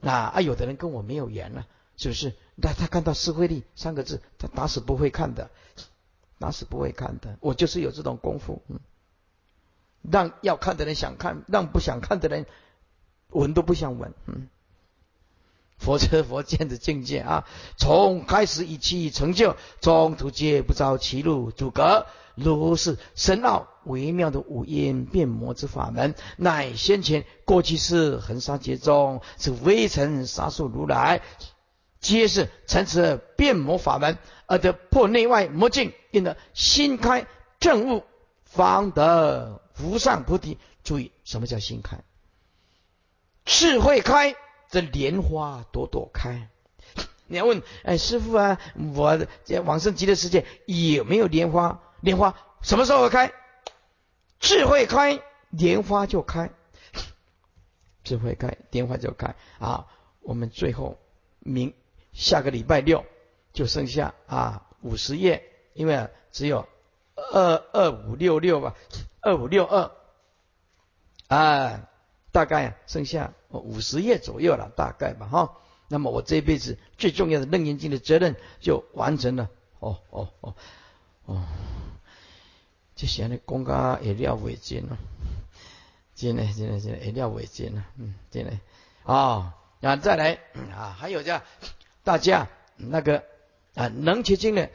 [0.00, 1.66] 那啊，有的人跟我没有缘了，
[1.96, 2.34] 是不是？
[2.54, 5.50] 那他看到“施慧力”三个字，他打死不会看的，
[6.38, 7.36] 打死不会看的。
[7.40, 8.78] 我就是有这种功夫，嗯，
[10.02, 12.46] 让要看的人想看，让不想看的人
[13.30, 14.48] 闻都不想闻，嗯。
[15.84, 22.06] 佛车佛见的境界啊，从开始以其成就，中途皆不遭其路阻隔。
[22.34, 31.20] 如是深奥微妙的五阴变魔之法门，乃先前过去世恒沙劫中是微尘沙数如来，
[32.00, 34.16] 皆是乘此变魔法门
[34.46, 37.26] 而得破内外魔境，因得心开
[37.60, 38.02] 正悟，
[38.44, 40.58] 方得无上菩提。
[40.82, 41.98] 注意，什么叫心开？
[43.44, 44.34] 智慧开。
[44.74, 46.48] 这莲花朵朵开，
[47.28, 48.58] 你要问，哎，师傅啊，
[48.96, 51.80] 我在往生极乐世界有没有莲花？
[52.00, 53.32] 莲花什么时候开？
[54.40, 56.50] 智慧开，莲花就开。
[58.02, 59.36] 智慧开，莲花就开。
[59.60, 59.86] 啊，
[60.22, 60.98] 我们最后
[61.38, 61.72] 明
[62.12, 63.04] 下个礼拜六
[63.52, 66.66] 就剩下啊五十页，因为只有
[67.14, 68.74] 二二五六六吧，
[69.20, 69.92] 二五六二
[71.28, 71.88] 啊，
[72.34, 75.56] 大概剩下五十页左右了，大概吧，哈。
[75.86, 79.48] 那么我这辈子最重要的楞严经的责任就完成了。
[79.78, 80.54] 哦哦哦
[81.26, 81.44] 哦，
[82.96, 84.98] 这些呢公家也了为真了，
[86.16, 88.52] 真的真的真的也了为真了，嗯，真的
[89.04, 89.54] 啊。
[89.78, 90.40] 那再来
[90.74, 91.40] 啊，还有这
[92.02, 93.22] 大家那个
[93.74, 94.70] 啊能结经的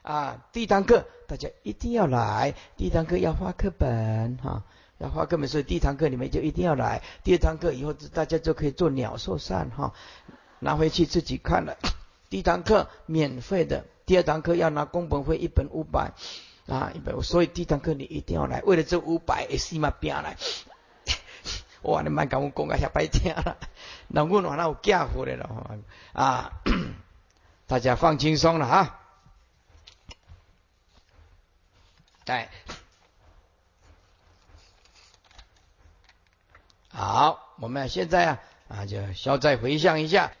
[0.00, 2.54] 啊第一堂课，大家一定要来。
[2.78, 4.62] 第一堂课要画课本哈，
[5.02, 7.02] 要画课本，所以第一堂课你们就一定要来。
[7.24, 9.92] 第二堂课以后大家就可以做鸟兽散哈。
[10.60, 11.76] 拿回去自己看了，
[12.30, 16.12] 第一堂课免费的，第二堂课要拿工本费一本五百
[16.68, 20.36] 啊，一百五，所以第一堂课你一定要来，为了这五百，起码拼来。
[21.82, 23.56] 哇，你蛮跟我讲啊，下白听了，
[24.06, 25.80] 那我哪有假货的了
[26.12, 26.52] 啊？
[27.66, 29.00] 大家放轻松了哈。
[32.26, 32.48] 来，
[36.94, 38.38] 好，我们现在啊
[38.68, 40.30] 啊就消灾回想一下。